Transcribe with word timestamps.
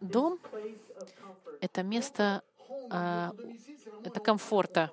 Дом— 0.00 0.38
это 1.60 1.82
место, 1.82 2.42
а, 2.90 3.32
это 4.04 4.20
комфорта. 4.20 4.90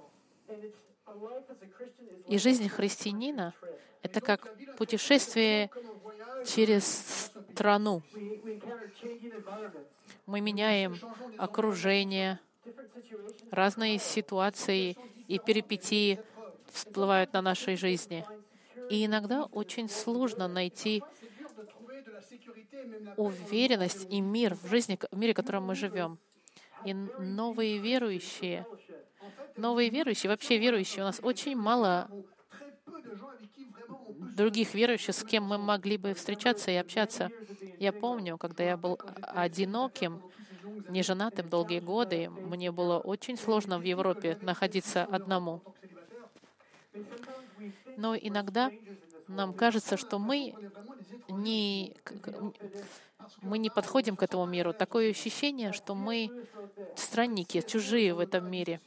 И 2.27 2.37
жизнь 2.37 2.69
христианина— 2.69 3.53
это 4.03 4.21
как 4.21 4.47
путешествие 4.77 5.69
через 6.45 7.31
страну. 7.51 8.01
Мы 10.25 10.41
меняем 10.41 10.97
окружение, 11.37 12.39
разные 13.51 13.99
ситуации 13.99 14.97
и 15.27 15.39
перипетии 15.39 16.19
всплывают 16.71 17.33
на 17.33 17.41
нашей 17.41 17.75
жизни. 17.75 18.25
И 18.89 19.05
иногда 19.05 19.45
очень 19.45 19.89
сложно 19.89 20.47
найти 20.47 21.03
уверенность 23.17 24.07
и 24.09 24.21
мир 24.21 24.55
в 24.55 24.67
жизни, 24.67 24.97
в 25.11 25.17
мире, 25.17 25.33
в 25.33 25.35
котором 25.35 25.65
мы 25.65 25.75
живем. 25.75 26.17
И 26.85 26.93
новые 26.93 27.77
верующие, 27.77 28.65
новые 29.57 29.89
верующие, 29.89 30.29
вообще 30.29 30.57
верующие, 30.57 31.03
у 31.03 31.07
нас 31.07 31.19
очень 31.21 31.55
мало 31.55 32.09
других 34.35 34.73
верующих, 34.73 35.15
с 35.15 35.23
кем 35.23 35.43
мы 35.43 35.57
могли 35.57 35.97
бы 35.97 36.13
встречаться 36.13 36.71
и 36.71 36.75
общаться. 36.75 37.31
Я 37.79 37.91
помню, 37.91 38.37
когда 38.37 38.63
я 38.63 38.77
был 38.77 38.99
одиноким, 39.21 40.21
неженатым 40.89 41.49
долгие 41.49 41.79
годы, 41.79 42.29
мне 42.29 42.71
было 42.71 42.99
очень 42.99 43.37
сложно 43.37 43.79
в 43.79 43.83
Европе 43.83 44.37
находиться 44.41 45.03
одному. 45.03 45.61
Но 47.97 48.15
иногда 48.15 48.71
нам 49.35 49.53
кажется, 49.53 49.97
что 49.97 50.19
мы 50.19 50.53
не, 51.29 51.95
мы 53.41 53.57
не 53.57 53.69
подходим 53.69 54.15
к 54.15 54.23
этому 54.23 54.45
миру. 54.45 54.73
Такое 54.73 55.11
ощущение, 55.11 55.73
что 55.73 55.95
мы 55.95 56.47
странники, 56.95 57.61
чужие 57.61 58.13
в 58.13 58.19
этом 58.19 58.49
мире. 58.49 58.79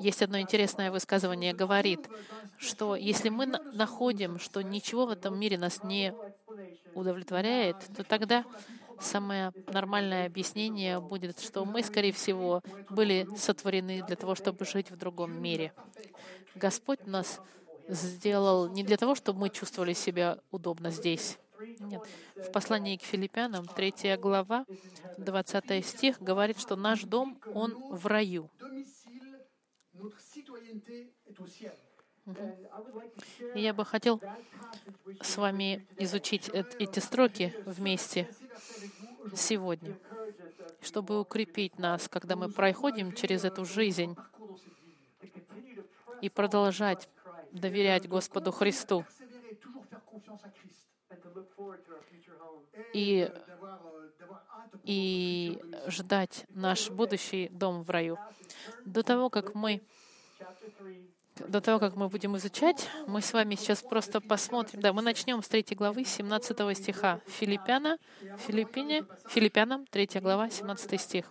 Есть 0.00 0.22
одно 0.22 0.40
интересное 0.40 0.90
высказывание, 0.90 1.52
говорит, 1.52 2.08
что 2.58 2.96
если 2.96 3.28
мы 3.28 3.46
находим, 3.46 4.38
что 4.38 4.62
ничего 4.62 5.06
в 5.06 5.10
этом 5.10 5.38
мире 5.38 5.58
нас 5.58 5.82
не 5.84 6.14
удовлетворяет, 6.94 7.76
то 7.96 8.04
тогда 8.04 8.44
самое 9.00 9.52
нормальное 9.68 10.26
объяснение 10.26 11.00
будет, 11.00 11.40
что 11.40 11.64
мы, 11.64 11.82
скорее 11.82 12.12
всего, 12.12 12.62
были 12.90 13.26
сотворены 13.36 14.02
для 14.06 14.16
того, 14.16 14.34
чтобы 14.34 14.64
жить 14.64 14.90
в 14.90 14.96
другом 14.96 15.40
мире. 15.40 15.72
Господь 16.54 17.06
нас 17.06 17.40
сделал 17.88 18.68
не 18.68 18.82
для 18.82 18.96
того, 18.96 19.14
чтобы 19.14 19.40
мы 19.40 19.50
чувствовали 19.50 19.92
себя 19.92 20.38
удобно 20.50 20.90
здесь. 20.90 21.38
Нет. 21.80 22.02
В 22.36 22.50
послании 22.52 22.96
к 22.96 23.02
филиппянам, 23.02 23.66
3 23.66 24.16
глава, 24.16 24.66
20 25.18 25.86
стих, 25.86 26.20
говорит, 26.20 26.60
что 26.60 26.76
наш 26.76 27.02
дом, 27.02 27.38
он 27.54 27.74
в 27.90 28.06
раю. 28.06 28.50
Я 33.54 33.74
бы 33.74 33.84
хотел 33.84 34.20
с 35.20 35.36
вами 35.36 35.86
изучить 35.98 36.48
эти 36.48 36.98
строки 36.98 37.54
вместе 37.66 38.28
сегодня, 39.34 39.98
чтобы 40.80 41.20
укрепить 41.20 41.78
нас, 41.78 42.08
когда 42.08 42.36
мы 42.36 42.50
проходим 42.50 43.12
через 43.12 43.44
эту 43.44 43.64
жизнь 43.64 44.16
и 46.22 46.30
продолжать 46.30 47.08
доверять 47.52 48.08
Господу 48.08 48.52
Христу 48.52 49.04
и, 52.94 53.30
и 54.82 55.62
ждать 55.86 56.46
наш 56.48 56.90
будущий 56.90 57.48
дом 57.48 57.82
в 57.82 57.90
раю. 57.90 58.18
До 58.86 59.02
того, 59.02 59.28
как 59.28 59.54
мы 59.54 59.82
до 61.36 61.60
того, 61.60 61.78
как 61.78 61.96
мы 61.96 62.08
будем 62.08 62.36
изучать, 62.36 62.88
мы 63.06 63.20
с 63.20 63.32
вами 63.32 63.56
сейчас 63.56 63.82
просто 63.82 64.20
посмотрим. 64.20 64.80
Да, 64.80 64.92
мы 64.92 65.02
начнем 65.02 65.42
с 65.42 65.48
3 65.48 65.66
главы 65.70 66.04
17 66.04 66.78
стиха. 66.78 67.20
Филиппяна, 67.26 67.98
Филиппине, 68.46 69.04
Филиппянам, 69.28 69.86
3 69.86 70.20
глава, 70.20 70.48
17 70.50 71.00
стих. 71.00 71.30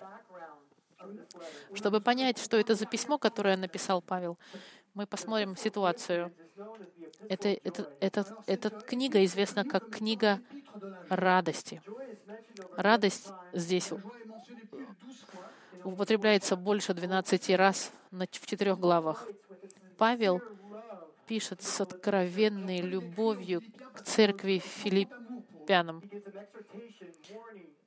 Чтобы 1.73 2.01
понять, 2.01 2.37
что 2.37 2.57
это 2.57 2.75
за 2.75 2.85
письмо, 2.85 3.17
которое 3.17 3.57
написал 3.57 4.01
Павел, 4.01 4.37
мы 4.93 5.07
посмотрим 5.07 5.55
ситуацию. 5.55 6.31
Это, 7.29 7.49
это, 7.49 7.89
это, 7.99 8.37
эта 8.45 8.69
книга 8.69 9.23
известна 9.25 9.63
как 9.63 9.89
книга 9.89 10.39
радости. 11.09 11.81
Радость 12.75 13.27
здесь 13.53 13.91
употребляется 15.83 16.55
больше 16.55 16.93
12 16.93 17.49
раз 17.51 17.91
в 18.11 18.45
четырех 18.45 18.79
главах. 18.79 19.27
Павел 19.97 20.41
пишет 21.27 21.61
с 21.61 21.81
откровенной 21.81 22.81
любовью 22.81 23.61
к 23.93 24.01
церкви 24.01 24.59
филиппянам. 24.59 26.01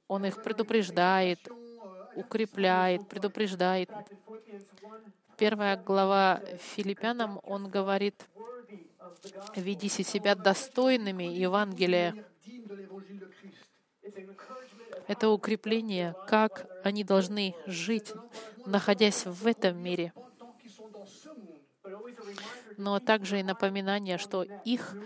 Он 0.09 0.25
их 0.25 0.43
предупреждает, 0.43 1.41
укрепляет, 2.15 3.09
предупреждает. 3.09 3.91
Первая 5.37 5.77
глава 5.77 6.41
филиппянам, 6.75 7.41
он 7.43 7.69
говорит, 7.69 8.27
«Ведите 9.55 10.03
себя 10.03 10.35
достойными 10.35 11.25
Евангелия». 11.25 12.15
Это 15.09 15.29
укрепление, 15.29 16.15
как 16.27 16.67
они 16.83 17.05
должны 17.05 17.55
жить, 17.67 18.13
находясь 18.65 19.27
в 19.27 19.47
этом 19.47 19.77
мире— 19.77 20.13
но 22.77 23.01
также 23.01 23.41
и 23.41 23.43
напоминание, 23.43 24.19
что 24.19 24.43
их 24.43 24.97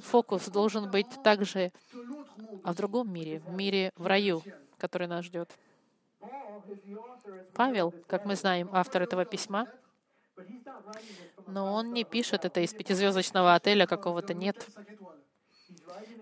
фокус 0.00 0.48
должен 0.48 0.90
быть 0.90 1.22
также 1.22 1.72
в 2.64 2.74
другом 2.74 3.12
мире, 3.12 3.40
в 3.40 3.50
мире 3.52 3.92
в 3.96 4.06
раю, 4.06 4.42
который 4.78 5.06
нас 5.06 5.24
ждет. 5.24 5.50
Павел, 7.54 7.94
как 8.06 8.24
мы 8.24 8.36
знаем, 8.36 8.68
автор 8.72 9.02
этого 9.02 9.24
письма, 9.24 9.68
но 11.46 11.72
он 11.74 11.92
не 11.92 12.04
пишет 12.04 12.44
это 12.44 12.60
из 12.60 12.72
пятизвездочного 12.72 13.54
отеля 13.54 13.86
какого-то, 13.86 14.34
нет. 14.34 14.66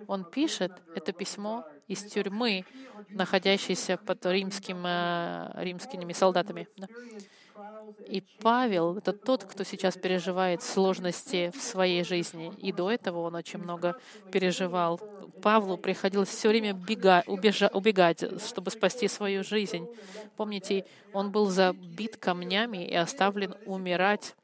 Он 0.07 0.25
пишет 0.25 0.73
это 0.95 1.13
письмо 1.13 1.65
из 1.87 2.05
тюрьмы, 2.05 2.65
находящейся 3.09 3.97
под 3.97 4.25
римским, 4.27 4.85
э, 4.85 5.53
римскими 5.57 6.13
солдатами. 6.13 6.69
И 8.09 8.23
Павел— 8.41 8.97
это 8.99 9.13
тот, 9.13 9.45
кто 9.45 9.65
сейчас 9.65 9.97
переживает 9.97 10.63
сложности 10.63 11.51
в 11.55 11.61
своей 11.63 12.05
жизни. 12.05 12.53
И 12.59 12.73
до 12.73 12.91
этого 12.91 13.21
он 13.21 13.35
очень 13.35 13.59
много 13.59 13.97
переживал. 14.31 15.01
Павлу 15.43 15.77
приходилось 15.77 16.29
все 16.29 16.49
время 16.49 16.73
бега, 16.73 17.23
убежа, 17.27 17.71
убегать, 17.73 18.25
чтобы 18.45 18.71
спасти 18.71 19.09
свою 19.09 19.43
жизнь. 19.45 19.87
Помните, 20.37 20.85
он 21.13 21.31
был 21.31 21.47
забит 21.47 22.17
камнями 22.17 22.87
и 22.87 22.95
оставлен 22.95 23.55
умирать. 23.67 24.35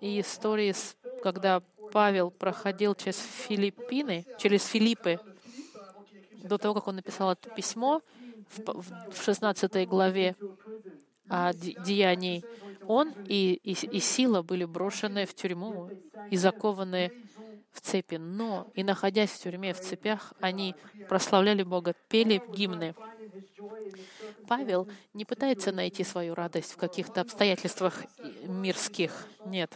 И 0.00 0.20
истории, 0.20 0.74
когда 1.22 1.62
Павел 1.92 2.30
проходил 2.30 2.94
через 2.94 3.18
Филиппины, 3.18 4.26
через 4.38 4.64
Филиппы, 4.66 5.18
до 6.42 6.58
того, 6.58 6.74
как 6.74 6.88
он 6.88 6.96
написал 6.96 7.32
это 7.32 7.50
письмо 7.50 8.02
в 8.56 9.22
16 9.22 9.88
главе, 9.88 10.36
деяний, 11.30 12.44
он 12.86 13.14
и, 13.26 13.60
и, 13.62 13.72
и 13.72 14.00
сила 14.00 14.42
были 14.42 14.64
брошены 14.64 15.24
в 15.24 15.34
тюрьму 15.34 15.90
и 16.30 16.36
закованы 16.36 17.12
в 17.72 17.80
цепи. 17.80 18.16
Но 18.16 18.70
и 18.74 18.82
находясь 18.82 19.30
в 19.30 19.40
тюрьме, 19.40 19.72
в 19.72 19.80
цепях, 19.80 20.32
они 20.40 20.74
прославляли 21.08 21.62
Бога, 21.62 21.94
пели 22.08 22.42
гимны. 22.48 22.94
Павел 24.48 24.88
не 25.14 25.24
пытается 25.24 25.70
найти 25.70 26.02
свою 26.02 26.34
радость 26.34 26.72
в 26.72 26.76
каких-то 26.76 27.20
обстоятельствах 27.20 28.02
мирских. 28.42 29.26
Нет. 29.46 29.72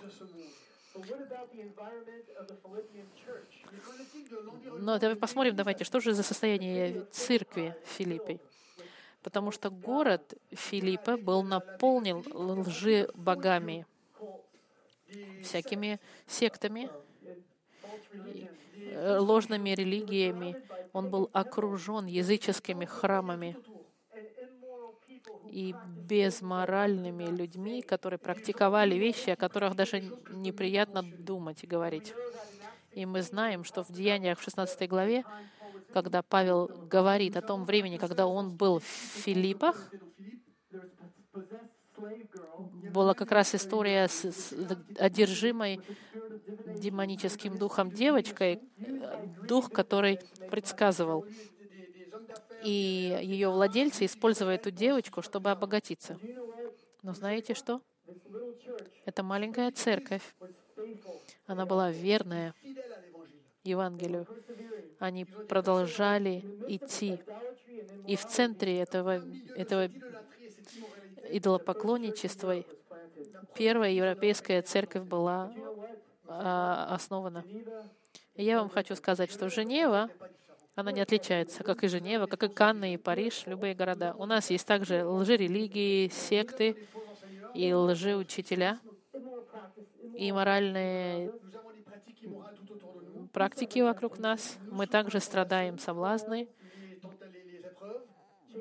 Но 4.80 4.98
давай 4.98 5.16
посмотрим, 5.16 5.54
давайте, 5.54 5.84
что 5.84 6.00
же 6.00 6.14
за 6.14 6.24
состояние 6.24 7.06
церкви 7.12 7.76
Филиппий 7.96 8.40
потому 9.24 9.50
что 9.50 9.70
город 9.70 10.34
Филиппа 10.52 11.16
был 11.16 11.42
наполнен 11.42 12.22
лжи-богами, 12.30 13.86
всякими 15.42 15.98
сектами, 16.26 16.90
э, 18.76 19.18
ложными 19.18 19.70
религиями. 19.70 20.62
Он 20.92 21.08
был 21.08 21.30
окружен 21.32 22.04
языческими 22.04 22.84
храмами 22.84 23.56
и 25.50 25.74
безморальными 25.86 27.24
людьми, 27.24 27.80
которые 27.80 28.18
практиковали 28.18 28.96
вещи, 28.96 29.30
о 29.30 29.36
которых 29.36 29.74
даже 29.74 30.02
неприятно 30.30 31.02
думать 31.02 31.64
и 31.64 31.66
говорить. 31.66 32.12
И 32.92 33.06
мы 33.06 33.22
знаем, 33.22 33.64
что 33.64 33.82
в 33.82 33.90
Деяниях 33.90 34.38
в 34.38 34.42
16 34.42 34.88
главе, 34.88 35.24
когда 35.92 36.22
Павел 36.22 36.70
говорит 36.90 37.36
о 37.36 37.42
том 37.42 37.64
времени, 37.64 37.96
когда 37.96 38.26
он 38.26 38.56
был 38.56 38.80
в 38.80 38.84
Филиппах, 38.84 39.90
была 42.92 43.14
как 43.14 43.32
раз 43.32 43.54
история 43.54 44.08
с, 44.08 44.24
с 44.24 44.52
одержимой 44.98 45.80
демоническим 46.66 47.58
духом 47.58 47.90
девочкой, 47.90 48.60
дух, 49.46 49.70
который 49.70 50.20
предсказывал. 50.50 51.26
И 52.62 53.18
ее 53.22 53.50
владельцы 53.50 54.06
использовали 54.06 54.56
эту 54.56 54.70
девочку, 54.70 55.22
чтобы 55.22 55.50
обогатиться. 55.50 56.18
Но 57.02 57.12
знаете 57.12 57.54
что? 57.54 57.82
Это 59.04 59.22
маленькая 59.22 59.70
церковь. 59.70 60.34
Она 61.46 61.66
была 61.66 61.90
верная 61.90 62.54
Евангелию. 63.62 64.26
Они 65.04 65.26
продолжали 65.26 66.42
идти. 66.66 67.20
И 68.06 68.16
в 68.16 68.24
центре 68.24 68.80
этого, 68.80 69.20
этого 69.54 69.90
идолопоклонничества 71.28 72.64
первая 73.54 73.90
европейская 73.90 74.62
церковь 74.62 75.02
была 75.02 75.52
а, 76.26 76.86
основана. 76.94 77.44
И 78.34 78.44
я 78.44 78.60
вам 78.60 78.70
хочу 78.70 78.96
сказать, 78.96 79.30
что 79.30 79.50
Женева, 79.50 80.08
она 80.74 80.90
не 80.90 81.02
отличается, 81.02 81.64
как 81.64 81.84
и 81.84 81.88
Женева, 81.88 82.24
как 82.24 82.42
и 82.44 82.48
Канны 82.48 82.94
и 82.94 82.96
Париж, 82.96 83.42
любые 83.44 83.74
города. 83.74 84.14
У 84.16 84.24
нас 84.24 84.48
есть 84.48 84.66
также 84.66 85.04
лжерелигии, 85.04 86.08
секты 86.08 86.78
и 87.52 87.74
лжеучителя, 87.74 88.80
и 90.16 90.32
моральные 90.32 91.30
практики 93.34 93.80
вокруг 93.80 94.18
нас. 94.18 94.56
Мы 94.70 94.86
также 94.86 95.20
страдаем 95.20 95.78
соблазны, 95.78 96.48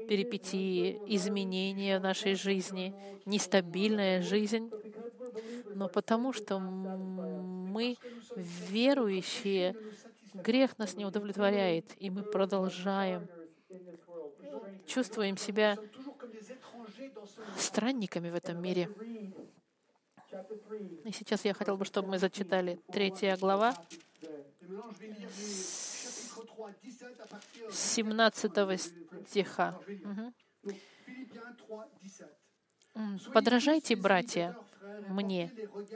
перипетии, 0.09 0.99
изменения 1.07 1.99
в 1.99 2.01
нашей 2.01 2.33
жизни, 2.33 2.93
нестабильная 3.25 4.21
жизнь. 4.21 4.71
Но 5.75 5.87
потому 5.87 6.33
что 6.33 6.59
мы 6.59 7.95
верующие, 8.35 9.75
грех 10.33 10.77
нас 10.79 10.95
не 10.95 11.05
удовлетворяет, 11.05 11.93
и 11.97 12.09
мы 12.09 12.23
продолжаем. 12.23 13.27
Чувствуем 14.87 15.37
себя 15.37 15.77
странниками 17.57 18.29
в 18.31 18.35
этом 18.35 18.61
мире. 18.61 18.89
И 21.05 21.11
сейчас 21.11 21.45
я 21.45 21.53
хотел 21.53 21.77
бы, 21.77 21.85
чтобы 21.85 22.09
мы 22.09 22.17
зачитали 22.17 22.79
третья 22.91 23.37
глава, 23.37 23.75
17 27.71 28.79
стиха. 29.27 29.79
Подражайте, 33.33 33.95
братья, 33.95 34.55
мне 35.09 35.51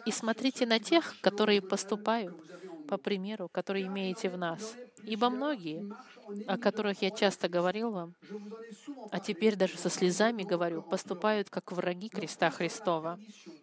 и 0.06 0.12
смотрите 0.12 0.66
на 0.66 0.80
тех, 0.80 1.20
которые 1.22 1.62
поступают 1.62 2.36
по 2.88 2.98
примеру, 2.98 3.50
который 3.50 3.84
имеете 3.84 4.30
в 4.30 4.38
нас. 4.38 4.76
Ибо 5.04 5.30
многие, 5.30 5.84
о 6.48 6.58
которых 6.58 7.02
я 7.02 7.12
часто 7.12 7.48
говорил 7.48 7.92
вам, 7.92 8.16
а 9.12 9.20
теперь 9.20 9.56
даже 9.56 9.78
со 9.78 9.90
слезами 9.90 10.44
говорю, 10.44 10.82
поступают 10.82 11.50
как 11.50 11.72
враги 11.72 12.10
креста 12.10 12.50
Христова. 12.50 13.20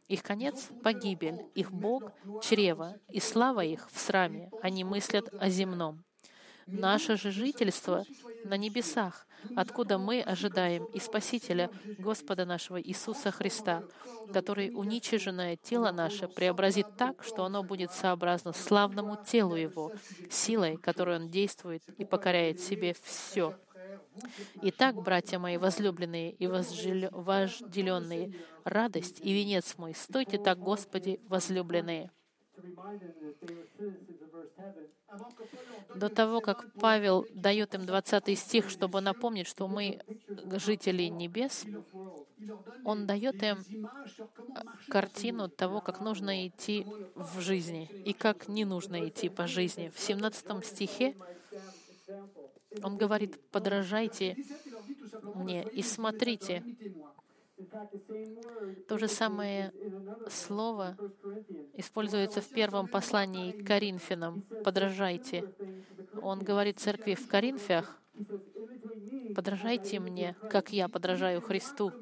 Их 0.09 0.23
конец— 0.23 0.69
погибель, 0.83 1.47
их 1.55 1.73
Бог— 1.73 2.13
чрево, 2.43 2.97
и 3.09 3.21
слава 3.21 3.65
их 3.65 3.91
в 3.91 3.99
сраме. 3.99 4.51
Они 4.63 4.85
мыслят 4.85 5.29
о 5.41 5.49
земном. 5.49 6.05
Наше 6.67 7.17
же 7.17 7.31
жительство 7.31 8.05
на 8.45 8.57
небесах, 8.57 9.27
откуда 9.57 9.99
мы 9.99 10.21
ожидаем 10.23 10.85
и 10.87 10.99
Спасителя 10.99 11.71
Господа 11.99 12.45
нашего 12.45 12.81
Иисуса 12.81 13.31
Христа, 13.31 13.83
который 14.33 14.71
уничиженное 14.75 15.57
тело 15.57 15.93
наше 15.93 16.29
преобразит 16.29 16.97
так, 16.97 17.23
что 17.23 17.45
оно 17.45 17.63
будет 17.63 17.93
сообразно 17.93 18.53
славному 18.53 19.19
телу 19.25 19.55
Его, 19.57 19.93
силой, 20.31 20.77
которой 20.77 21.17
Он 21.17 21.29
действует 21.29 21.83
и 21.99 22.05
покоряет 22.05 22.61
себе 22.61 22.95
все. 23.03 23.55
Итак, 24.63 24.95
братья 24.95 25.39
мои 25.39 25.57
возлюбленные 25.57 26.33
и 26.33 26.47
вожделенные, 26.47 28.33
радость 28.63 29.21
и 29.21 29.33
венец 29.33 29.77
мой, 29.77 29.95
стойте 29.95 30.39
так, 30.39 30.59
Господи, 30.59 31.21
возлюбленные 31.29 32.11
до 35.95 36.09
того, 36.09 36.41
как 36.41 36.73
Павел 36.81 37.27
дает 37.33 37.75
им 37.75 37.87
20 37.87 38.39
стих, 38.39 38.71
чтобы 38.71 39.01
напомнить, 39.01 39.47
что 39.47 39.69
мы 39.69 40.01
жители 40.57 41.05
небес, 41.05 41.65
он 42.85 43.07
дает 43.07 43.43
им 43.43 43.65
картину 44.89 45.49
того, 45.49 45.81
как 45.81 46.01
нужно 46.01 46.47
идти 46.47 46.87
в 47.15 47.41
жизни 47.41 47.89
и 48.05 48.13
как 48.13 48.49
не 48.49 48.65
нужно 48.65 49.09
идти 49.09 49.29
по 49.29 49.47
жизни. 49.47 49.91
В 49.95 50.01
17 50.01 50.65
стихе 50.65 51.15
он 52.83 52.97
говорит, 52.97 53.41
подражайте 53.51 54.37
мне 55.35 55.63
и 55.63 55.83
смотрите, 55.83 56.63
то 58.89 58.99
же 58.99 59.09
самое 59.09 59.73
слово 60.29 60.97
используется 61.77 62.41
в 62.41 62.49
первом 62.49 62.89
послании 62.89 63.53
к 63.53 63.67
Коринфянам. 63.67 64.43
Подражайте. 64.65 65.45
Он 66.23 66.41
говорит 66.41 66.79
церкви 66.79 67.15
в 67.15 67.27
Коринфях, 67.29 68.01
подражайте 69.35 70.01
мне, 70.01 70.37
как 70.51 70.73
я 70.73 70.89
подражаю 70.89 71.41
Христу, 71.41 71.93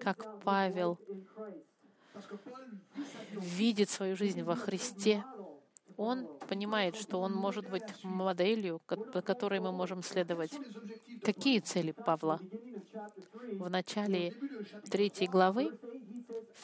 как 0.00 0.40
Павел 0.40 0.98
видит 3.32 3.88
свою 3.88 4.16
жизнь 4.16 4.42
во 4.42 4.56
Христе, 4.56 5.24
он 5.96 6.26
понимает, 6.48 6.96
что 6.96 7.20
он 7.20 7.34
может 7.34 7.68
быть 7.68 7.82
моделью, 8.02 8.80
по 8.86 9.20
которой 9.20 9.60
мы 9.60 9.70
можем 9.70 10.02
следовать. 10.02 10.52
Какие 11.22 11.60
цели 11.60 11.92
Павла? 11.92 12.40
В 13.52 13.68
начале 13.68 14.34
третьей 14.90 15.26
главы, 15.28 15.78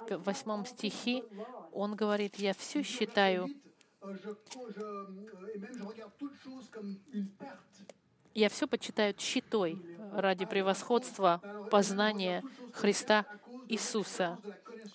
в 0.01 0.23
восьмом 0.25 0.67
стихе, 0.67 1.25
он 1.73 1.95
говорит, 1.95 2.37
«Я 2.37 2.55
все 2.55 2.83
считаю 2.83 3.49
я 8.35 8.49
все 8.51 8.69
почитаю 8.69 9.15
щитой 9.19 9.83
ради 10.13 10.45
превосходства 10.45 11.41
познания 11.71 12.45
Христа 12.73 13.25
Иисуса, 13.69 14.39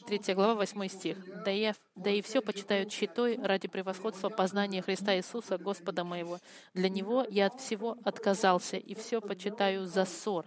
3 0.08 0.34
глава, 0.34 0.56
8 0.56 0.88
стих. 0.88 1.18
«Да, 1.44 1.52
я, 1.52 1.74
да 1.96 2.10
и 2.10 2.22
все 2.22 2.42
почитают 2.42 2.92
щитой 2.92 3.38
ради 3.42 3.68
превосходства 3.68 4.30
познания 4.30 4.82
Христа 4.82 5.16
Иисуса, 5.16 5.58
Господа 5.58 6.04
моего. 6.04 6.40
Для 6.74 6.90
Него 6.90 7.26
я 7.30 7.48
от 7.48 7.60
всего 7.60 7.98
отказался, 8.04 8.78
и 8.78 8.94
все 8.94 9.22
почитаю 9.22 9.88
за 9.88 10.06
ссор». 10.06 10.46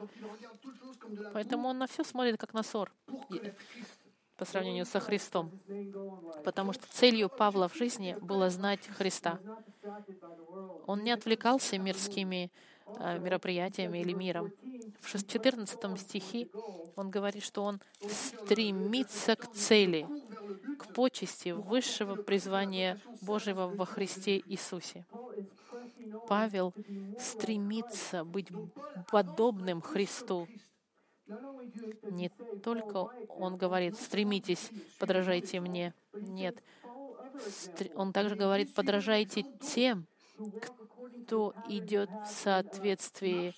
Поэтому 1.32 1.68
он 1.68 1.78
на 1.78 1.86
все 1.86 2.02
смотрит 2.04 2.38
как 2.38 2.54
на 2.54 2.62
ссор 2.62 2.90
по 4.36 4.44
сравнению 4.44 4.86
со 4.86 5.00
Христом. 5.00 5.50
Потому 6.44 6.72
что 6.72 6.84
целью 6.90 7.28
Павла 7.28 7.68
в 7.68 7.74
жизни 7.76 8.16
было 8.20 8.50
знать 8.50 8.86
Христа. 8.88 9.38
Он 10.86 11.02
не 11.02 11.12
отвлекался 11.12 11.78
мирскими 11.78 12.50
Э, 12.98 13.18
мероприятиями 13.18 13.98
или 13.98 14.12
миром. 14.12 14.52
В 15.00 15.10
14 15.10 15.98
стихе 15.98 16.48
он 16.96 17.10
говорит, 17.10 17.42
что 17.42 17.64
он 17.64 17.80
стремится 18.08 19.36
к 19.36 19.50
цели, 19.52 20.06
к 20.78 20.92
почести 20.92 21.50
высшего 21.50 22.16
призвания 22.16 23.00
Божьего 23.22 23.68
во 23.68 23.86
Христе 23.86 24.42
Иисусе. 24.46 25.06
Павел 26.28 26.74
стремится 27.18 28.22
быть 28.24 28.48
подобным 29.10 29.80
Христу. 29.80 30.46
Не 32.10 32.30
только 32.62 33.08
он 33.28 33.56
говорит, 33.56 33.96
стремитесь, 33.96 34.70
подражайте 34.98 35.60
мне. 35.60 35.94
Нет. 36.12 36.62
Он 37.94 38.12
также 38.12 38.36
говорит, 38.36 38.74
подражайте 38.74 39.44
тем, 39.60 40.06
кто 40.62 41.54
идет 41.68 42.10
в 42.10 42.26
соответствии 42.26 43.54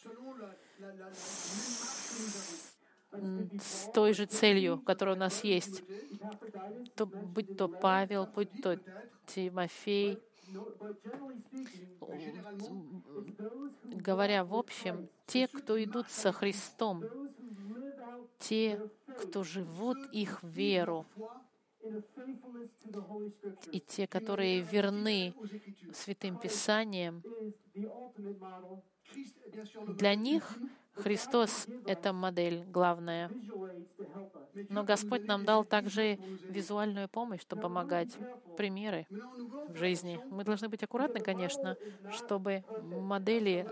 с, 1.12 2.74
с 3.12 3.90
той 3.92 4.12
же 4.14 4.26
целью, 4.26 4.80
которая 4.80 5.16
у 5.16 5.18
нас 5.18 5.44
есть. 5.44 5.82
То, 6.94 7.06
будь 7.06 7.56
то 7.56 7.68
Павел, 7.68 8.26
будь 8.26 8.50
то 8.62 8.78
Тимофей. 9.26 10.18
Говоря 13.84 14.44
в 14.44 14.54
общем, 14.54 15.08
те, 15.26 15.48
кто 15.48 15.82
идут 15.82 16.08
со 16.08 16.32
Христом, 16.32 17.04
те, 18.38 18.80
кто 19.18 19.44
живут 19.44 19.98
их 20.12 20.42
веру, 20.42 21.06
и 23.72 23.80
те, 23.80 24.06
которые 24.06 24.60
верны 24.60 25.34
святым 25.92 26.38
Писаниям, 26.38 27.22
для 29.86 30.14
них 30.14 30.58
Христос— 30.96 31.66
это 31.86 32.12
модель 32.12 32.64
главная. 32.68 33.30
Но 34.70 34.84
Господь 34.84 35.26
нам 35.26 35.44
дал 35.44 35.64
также 35.64 36.18
визуальную 36.48 37.08
помощь, 37.08 37.42
чтобы 37.42 37.62
помогать, 37.62 38.16
примеры 38.56 39.06
в 39.68 39.76
жизни. 39.76 40.20
Мы 40.30 40.44
должны 40.44 40.68
быть 40.68 40.82
аккуратны, 40.82 41.20
конечно, 41.20 41.76
чтобы 42.10 42.64
модели 42.82 43.68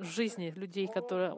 жизни 0.00 0.52
людей, 0.54 0.86
которые, 0.86 1.34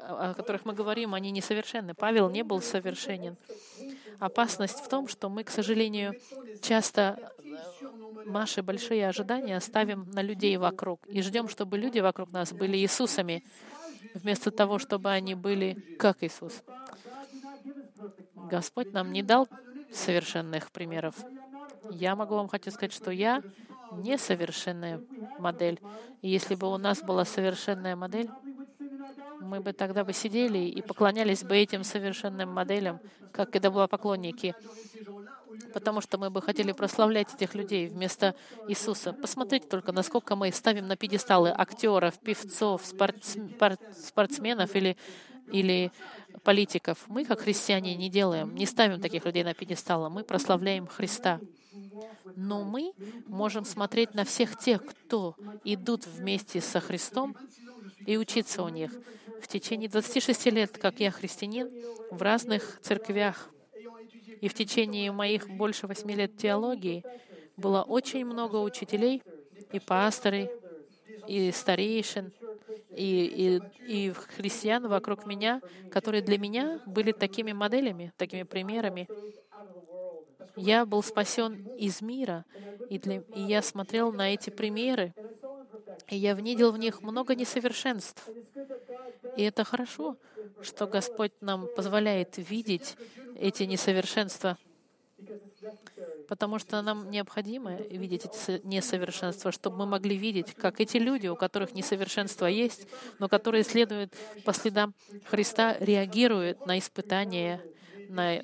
о 0.00 0.34
которых 0.34 0.64
мы 0.64 0.72
говорим, 0.72 1.12
они 1.14 1.30
несовершенны. 1.30 1.94
Павел 1.94 2.30
не 2.30 2.42
был 2.42 2.62
совершенен. 2.62 3.36
Опасность 4.18 4.80
в 4.80 4.88
том, 4.88 5.08
что 5.08 5.28
мы, 5.28 5.44
к 5.44 5.50
сожалению, 5.50 6.14
часто 6.62 7.32
наши 8.24 8.62
большие 8.62 9.08
ожидания 9.08 9.60
ставим 9.60 10.08
на 10.12 10.22
людей 10.22 10.56
вокруг 10.56 11.06
и 11.08 11.20
ждем, 11.22 11.48
чтобы 11.48 11.76
люди 11.76 11.98
вокруг 11.98 12.32
нас 12.32 12.52
были 12.52 12.76
Иисусами, 12.76 13.44
вместо 14.14 14.50
того, 14.50 14.78
чтобы 14.78 15.10
они 15.10 15.34
были 15.34 15.96
как 15.98 16.22
Иисус. 16.22 16.62
Господь 18.34 18.92
нам 18.92 19.12
не 19.12 19.22
дал 19.22 19.48
совершенных 19.92 20.70
примеров. 20.70 21.14
Я 21.90 22.16
могу 22.16 22.34
вам 22.34 22.48
хотеть 22.48 22.74
сказать, 22.74 22.92
что 22.92 23.10
я 23.10 23.42
несовершенная 23.92 25.00
модель. 25.38 25.80
И 26.22 26.28
если 26.28 26.54
бы 26.54 26.72
у 26.72 26.78
нас 26.78 27.02
была 27.02 27.24
совершенная 27.24 27.96
модель, 27.96 28.30
мы 29.40 29.60
бы 29.60 29.72
тогда 29.72 30.04
бы 30.04 30.12
сидели 30.12 30.58
и 30.58 30.80
поклонялись 30.82 31.42
бы 31.42 31.56
этим 31.56 31.84
совершенным 31.84 32.50
моделям, 32.50 33.00
как 33.32 33.56
это 33.56 33.70
было 33.70 33.86
поклонники 33.86 34.54
потому 35.72 36.00
что 36.00 36.18
мы 36.18 36.30
бы 36.30 36.42
хотели 36.42 36.72
прославлять 36.72 37.34
этих 37.34 37.54
людей 37.54 37.88
вместо 37.88 38.34
Иисуса. 38.68 39.12
Посмотрите 39.12 39.66
только, 39.66 39.92
насколько 39.92 40.36
мы 40.36 40.52
ставим 40.52 40.86
на 40.88 40.96
пьедесталы 40.96 41.52
актеров, 41.56 42.18
певцов, 42.18 42.82
спортсменов 42.84 44.74
или, 44.74 44.96
или 45.50 45.92
политиков. 46.42 46.98
Мы, 47.08 47.24
как 47.24 47.40
христиане, 47.40 47.94
не 47.96 48.10
делаем, 48.10 48.54
не 48.54 48.66
ставим 48.66 49.00
таких 49.00 49.24
людей 49.24 49.44
на 49.44 49.54
пьедесталы. 49.54 50.10
Мы 50.10 50.24
прославляем 50.24 50.86
Христа. 50.86 51.40
Но 52.36 52.64
мы 52.64 52.92
можем 53.26 53.64
смотреть 53.64 54.14
на 54.14 54.24
всех 54.24 54.58
тех, 54.58 54.84
кто 54.84 55.36
идут 55.64 56.06
вместе 56.06 56.60
со 56.60 56.80
Христом, 56.80 57.36
и 58.06 58.16
учиться 58.16 58.62
у 58.62 58.68
них. 58.68 58.90
В 59.40 59.48
течение 59.48 59.88
26 59.88 60.46
лет, 60.46 60.78
как 60.78 61.00
я 61.00 61.10
христианин, 61.10 61.70
в 62.10 62.22
разных 62.22 62.80
церквях 62.82 63.50
и 64.42 64.48
в 64.48 64.54
течение 64.54 65.12
моих 65.12 65.48
больше 65.48 65.86
восьми 65.86 66.16
лет 66.16 66.36
теологии 66.36 67.04
было 67.56 67.82
очень 67.82 68.24
много 68.24 68.56
учителей 68.56 69.22
и 69.72 69.78
пасторы, 69.78 70.50
и 71.28 71.52
старейшин, 71.52 72.32
и, 72.90 73.60
и, 73.86 74.08
и 74.08 74.12
христиан 74.36 74.88
вокруг 74.88 75.26
меня, 75.26 75.62
которые 75.92 76.22
для 76.22 76.38
меня 76.38 76.80
были 76.86 77.12
такими 77.12 77.52
моделями, 77.52 78.12
такими 78.16 78.42
примерами. 78.42 79.08
Я 80.56 80.84
был 80.86 81.04
спасен 81.04 81.68
из 81.78 82.02
мира, 82.02 82.44
и, 82.90 82.98
для, 82.98 83.22
и 83.36 83.42
я 83.42 83.62
смотрел 83.62 84.12
на 84.12 84.34
эти 84.34 84.50
примеры, 84.50 85.14
и 86.08 86.16
я 86.16 86.34
видел 86.34 86.72
в 86.72 86.78
них 86.78 87.00
много 87.00 87.36
несовершенств. 87.36 88.28
И 89.36 89.42
это 89.44 89.62
хорошо, 89.62 90.16
что 90.62 90.88
Господь 90.88 91.32
нам 91.40 91.68
позволяет 91.76 92.34
видеть 92.38 92.96
эти 93.42 93.64
несовершенства, 93.64 94.56
потому 96.28 96.58
что 96.58 96.80
нам 96.80 97.10
необходимо 97.10 97.74
видеть 97.74 98.24
эти 98.24 98.64
несовершенства, 98.64 99.50
чтобы 99.50 99.78
мы 99.78 99.86
могли 99.86 100.16
видеть, 100.16 100.54
как 100.54 100.80
эти 100.80 100.96
люди, 100.96 101.26
у 101.26 101.36
которых 101.36 101.74
несовершенства 101.74 102.46
есть, 102.46 102.86
но 103.18 103.28
которые 103.28 103.64
следуют 103.64 104.14
по 104.44 104.52
следам 104.52 104.94
Христа, 105.26 105.76
реагируют 105.80 106.64
на 106.66 106.78
испытания, 106.78 107.60
на, 108.08 108.42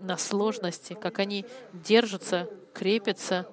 на 0.00 0.16
сложности, 0.18 0.92
как 0.92 1.18
они 1.18 1.46
держатся, 1.72 2.48
крепятся, 2.74 3.48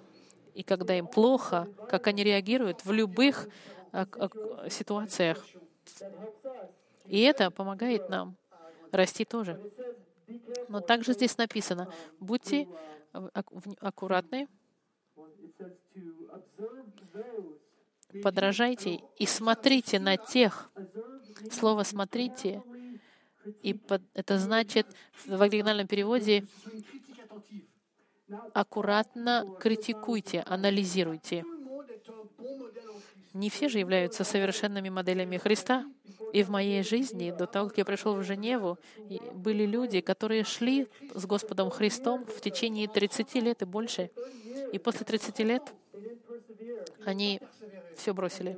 и 0.53 0.63
когда 0.63 0.97
им 0.97 1.07
плохо, 1.07 1.67
как 1.89 2.07
они 2.07 2.23
реагируют 2.23 2.85
в 2.85 2.91
любых 2.91 3.47
а, 3.91 4.05
а, 4.11 4.69
ситуациях. 4.69 5.43
И 7.05 7.21
это 7.21 7.49
помогает 7.51 8.09
нам 8.09 8.35
расти 8.91 9.25
тоже. 9.25 9.59
Но 10.73 10.81
также 10.81 11.13
здесь 11.13 11.37
написано, 11.37 11.87
будьте 12.19 12.67
аккуратны, 13.79 14.47
подражайте 18.23 19.01
и 19.19 19.27
смотрите 19.27 19.99
на 19.99 20.17
тех. 20.17 20.71
Слово 21.51 21.83
«смотрите» 21.83 22.63
и 23.61 23.75
под, 23.75 24.01
это 24.15 24.39
значит 24.39 24.87
в 25.27 25.39
оригинальном 25.39 25.85
переводе 25.85 26.43
аккуратно 28.55 29.45
критикуйте, 29.59 30.41
анализируйте. 30.41 31.45
Не 33.33 33.49
все 33.49 33.67
же 33.67 33.79
являются 33.79 34.23
совершенными 34.23 34.89
моделями 34.89 35.37
Христа. 35.37 35.85
И 36.33 36.43
в 36.43 36.49
моей 36.49 36.83
жизни, 36.83 37.31
до 37.31 37.45
того, 37.45 37.69
как 37.69 37.77
я 37.79 37.85
пришел 37.85 38.15
в 38.15 38.23
Женеву, 38.23 38.77
были 39.33 39.65
люди, 39.65 40.01
которые 40.01 40.43
шли 40.43 40.87
с 41.13 41.25
Господом 41.25 41.69
Христом 41.69 42.25
в 42.25 42.41
течение 42.41 42.87
30 42.87 43.35
лет 43.35 43.61
и 43.61 43.65
больше. 43.65 44.11
И 44.71 44.79
после 44.79 45.05
30 45.05 45.39
лет 45.39 45.63
они 47.05 47.39
все 47.97 48.13
бросили 48.13 48.57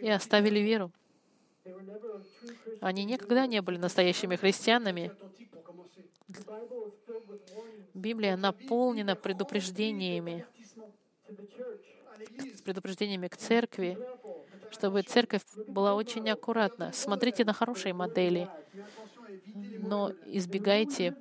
и 0.00 0.08
оставили 0.08 0.60
веру. 0.60 0.90
Они 2.80 3.04
никогда 3.04 3.46
не 3.46 3.60
были 3.60 3.76
настоящими 3.76 4.36
христианами. 4.36 5.12
Библия 7.92 8.36
наполнена 8.36 9.16
предупреждениями, 9.16 10.46
предупреждениями 12.60 13.28
к 13.28 13.36
церкви, 13.36 13.98
чтобы 14.70 15.02
церковь 15.02 15.42
была 15.66 15.94
очень 15.94 16.28
аккуратна. 16.30 16.92
Смотрите 16.92 17.44
на 17.44 17.52
хорошие 17.52 17.92
модели, 17.92 18.48
но 19.78 20.12
избегайте 20.26 21.16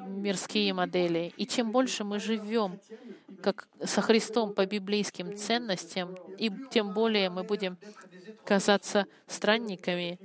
мирские 0.00 0.74
модели. 0.74 1.32
И 1.36 1.46
чем 1.46 1.72
больше 1.72 2.04
мы 2.04 2.18
живем 2.18 2.80
как 3.42 3.68
со 3.84 4.00
Христом 4.00 4.54
по 4.54 4.66
библейским 4.66 5.36
ценностям, 5.36 6.16
и 6.38 6.50
тем 6.70 6.94
более 6.94 7.30
мы 7.30 7.42
будем 7.42 7.76
казаться 8.44 9.06
странниками 9.26 10.18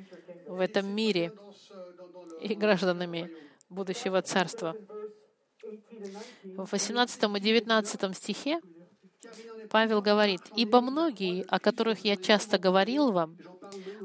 в 0.47 0.59
этом 0.59 0.87
мире 0.87 1.33
и 2.41 2.53
гражданами 2.53 3.31
будущего 3.69 4.21
царства. 4.21 4.75
В 6.43 6.71
18 6.71 7.23
и 7.23 7.39
19 7.39 8.15
стихе 8.15 8.61
Павел 9.67 10.01
говорит, 10.01 10.41
«Ибо 10.55 10.81
многие, 10.81 11.43
о 11.47 11.59
которых 11.59 12.05
я 12.05 12.15
часто 12.15 12.57
говорил 12.57 13.11
вам, 13.11 13.37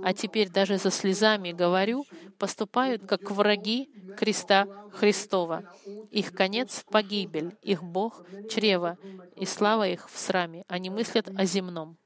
а 0.02 0.12
теперь 0.12 0.50
даже 0.50 0.78
за 0.78 0.90
слезами 0.90 1.52
говорю, 1.52 2.04
поступают 2.38 3.06
как 3.06 3.30
враги 3.30 3.88
креста 4.16 4.66
Христова. 4.92 5.62
Их 6.10 6.32
конец— 6.32 6.84
погибель, 6.90 7.56
их 7.62 7.82
Бог— 7.82 8.24
чрево, 8.50 8.98
и 9.36 9.46
слава 9.46 9.88
их 9.88 10.10
в 10.10 10.18
сраме. 10.18 10.64
Они 10.68 10.90
мыслят 10.90 11.28
о 11.36 11.44
земном». 11.44 11.96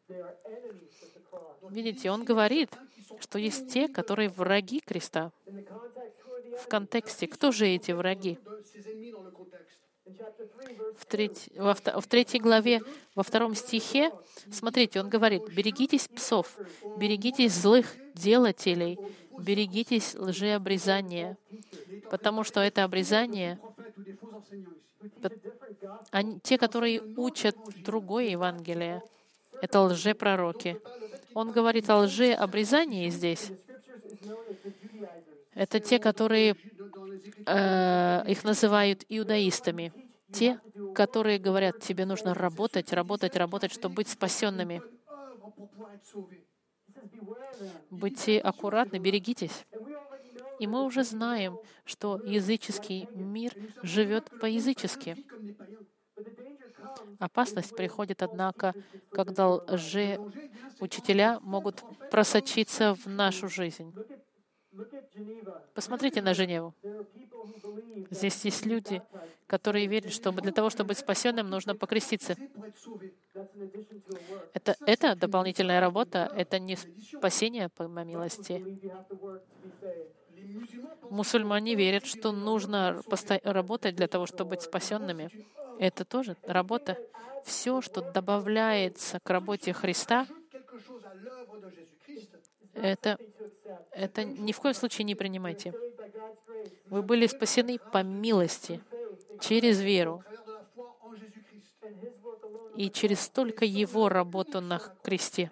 Видите, 1.70 2.10
он 2.10 2.24
говорит, 2.24 2.70
что 3.20 3.38
есть 3.38 3.72
те, 3.72 3.88
которые 3.88 4.28
враги 4.28 4.80
креста. 4.80 5.32
В 6.62 6.68
контексте, 6.68 7.26
кто 7.26 7.52
же 7.52 7.66
эти 7.66 7.92
враги? 7.92 8.38
В, 10.98 11.06
треть, 11.06 11.48
во, 11.56 11.74
в 11.74 12.06
третьей 12.06 12.40
главе, 12.40 12.82
во 13.14 13.22
втором 13.22 13.54
стихе, 13.54 14.10
смотрите, 14.50 15.00
он 15.00 15.08
говорит, 15.08 15.48
«Берегитесь 15.48 16.08
псов, 16.08 16.56
берегитесь 16.96 17.52
злых 17.52 17.86
делателей, 18.14 18.98
берегитесь 19.38 20.14
лжеобрезания, 20.14 21.36
потому 22.10 22.44
что 22.44 22.60
это 22.60 22.84
обрезание, 22.84 23.58
они, 26.10 26.40
те, 26.40 26.58
которые 26.58 27.00
учат 27.16 27.56
другое 27.84 28.30
Евангелие, 28.30 29.02
это 29.60 29.80
лжепророки. 29.80 30.80
Он 31.34 31.52
говорит 31.52 31.88
о 31.90 31.98
лжеобрезании 31.98 33.10
здесь. 33.10 33.50
Это 35.54 35.80
те, 35.80 35.98
которые 35.98 36.56
э, 37.46 38.24
их 38.30 38.44
называют 38.44 39.04
иудаистами. 39.08 39.92
Те, 40.36 40.60
которые 40.94 41.38
говорят, 41.38 41.78
тебе 41.78 42.04
нужно 42.04 42.34
работать, 42.34 42.92
работать, 42.92 43.36
работать, 43.36 43.72
чтобы 43.72 43.94
быть 43.96 44.08
спасенными. 44.08 44.82
Будьте 47.90 48.38
аккуратны, 48.38 48.98
берегитесь. 48.98 49.64
И 50.58 50.66
мы 50.66 50.84
уже 50.84 51.04
знаем, 51.04 51.58
что 51.86 52.20
языческий 52.22 53.08
мир 53.14 53.54
живет 53.82 54.30
по-язычески. 54.38 55.16
Опасность 57.18 57.74
приходит, 57.74 58.22
однако, 58.22 58.74
когда 59.12 59.48
лже-учителя 59.48 61.40
могут 61.40 61.82
просочиться 62.10 62.94
в 62.94 63.06
нашу 63.06 63.48
жизнь. 63.48 63.94
Посмотрите 65.74 66.20
на 66.20 66.34
Женеву. 66.34 66.74
Здесь 68.10 68.44
есть 68.44 68.66
люди, 68.66 69.02
которые 69.46 69.86
верят, 69.86 70.12
что 70.12 70.32
для 70.32 70.52
того, 70.52 70.70
чтобы 70.70 70.88
быть 70.88 70.98
спасенным, 70.98 71.48
нужно 71.50 71.74
покреститься. 71.74 72.36
Это, 74.54 74.76
это 74.86 75.14
дополнительная 75.14 75.80
работа, 75.80 76.30
это 76.34 76.58
не 76.58 76.76
спасение 77.18 77.68
по 77.68 77.82
милости. 77.84 78.62
Мусульмане 81.10 81.74
верят, 81.74 82.06
что 82.06 82.32
нужно 82.32 83.02
работать 83.44 83.94
для 83.96 84.08
того, 84.08 84.26
чтобы 84.26 84.50
быть 84.50 84.62
спасенными. 84.62 85.30
Это 85.78 86.04
тоже 86.04 86.36
работа. 86.46 86.96
Все, 87.44 87.80
что 87.80 88.02
добавляется 88.02 89.20
к 89.20 89.30
работе 89.30 89.72
Христа, 89.72 90.26
это, 92.74 93.18
это 93.92 94.24
ни 94.24 94.52
в 94.52 94.60
коем 94.60 94.74
случае 94.74 95.04
не 95.04 95.14
принимайте. 95.14 95.74
Вы 96.88 97.02
были 97.02 97.26
спасены 97.26 97.78
по 97.92 98.02
милости, 98.02 98.80
через 99.40 99.80
веру 99.80 100.22
и 102.76 102.90
через 102.90 103.28
только 103.28 103.64
Его 103.64 104.08
работу 104.08 104.60
на 104.60 104.78
кресте. 105.02 105.50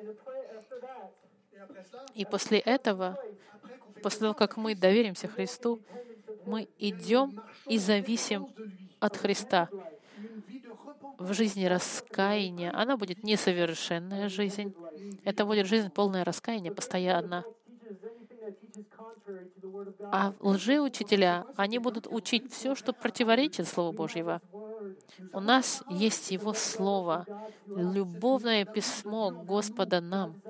И 2.15 2.25
после 2.25 2.59
этого, 2.59 3.19
после 4.03 4.21
того, 4.21 4.35
как 4.35 4.57
мы 4.57 4.75
доверимся 4.75 5.27
Христу, 5.29 5.81
мы 6.47 6.69
идем 6.79 7.41
и 7.67 7.79
зависим 7.79 8.49
от 9.01 9.17
Христа 9.17 9.69
в 11.19 11.33
жизни 11.33 11.65
раскаяния. 11.65 12.73
Она 12.75 12.97
будет 12.97 13.23
несовершенная 13.23 14.29
жизнь. 14.29 14.75
Это 15.25 15.45
будет 15.45 15.67
жизнь 15.67 15.91
полная 15.91 16.25
раскаяния 16.25 16.73
постоянно. 16.73 17.45
А 20.11 20.35
лжеучителя, 20.41 21.47
они 21.57 21.79
будут 21.79 22.07
учить 22.07 22.53
все, 22.53 22.75
что 22.75 22.93
противоречит 22.93 23.69
Слову 23.69 23.93
Божьего. 23.93 24.41
У 25.33 25.41
нас 25.41 25.83
есть 25.89 26.31
Его 26.31 26.55
Слово, 26.55 27.27
любовное 27.67 28.65
письмо 28.65 29.31
Господа 29.31 30.01
нам. 30.01 30.41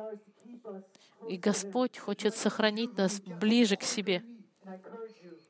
И 1.28 1.36
Господь 1.36 1.98
хочет 1.98 2.34
сохранить 2.34 2.96
нас 2.96 3.20
ближе 3.20 3.76
к 3.76 3.82
себе. 3.82 4.22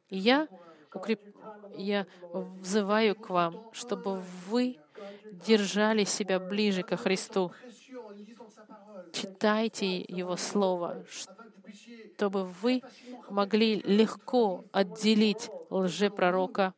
И 0.09 0.19
я, 0.19 0.49
укреп... 0.95 1.21
я 1.77 2.07
взываю 2.33 3.17
к 3.17 3.31
вам, 3.31 3.71
чтобы 3.73 4.23
вы 4.47 4.79
держали 5.47 6.05
себя 6.05 6.39
ближе 6.39 6.83
ко 6.83 6.97
Христу. 6.97 7.53
Читайте 9.13 10.01
Его 10.01 10.37
Слово, 10.37 11.05
чтобы 12.15 12.45
вы 12.45 12.83
могли 13.29 13.81
легко 13.83 14.65
отделить 14.73 15.51
лжепророка, 15.71 16.75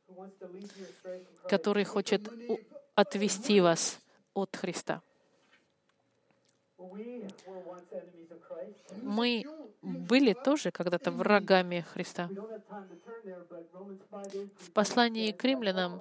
который 1.48 1.84
хочет 1.84 2.28
отвести 2.94 3.60
вас 3.60 4.00
от 4.34 4.56
Христа. 4.56 5.02
Мы 9.02 9.44
были 9.82 10.32
тоже 10.32 10.70
когда-то 10.70 11.10
врагами 11.10 11.84
Христа. 11.92 12.28
В 14.58 14.70
послании 14.72 15.32
к 15.32 15.44
римлянам 15.44 16.00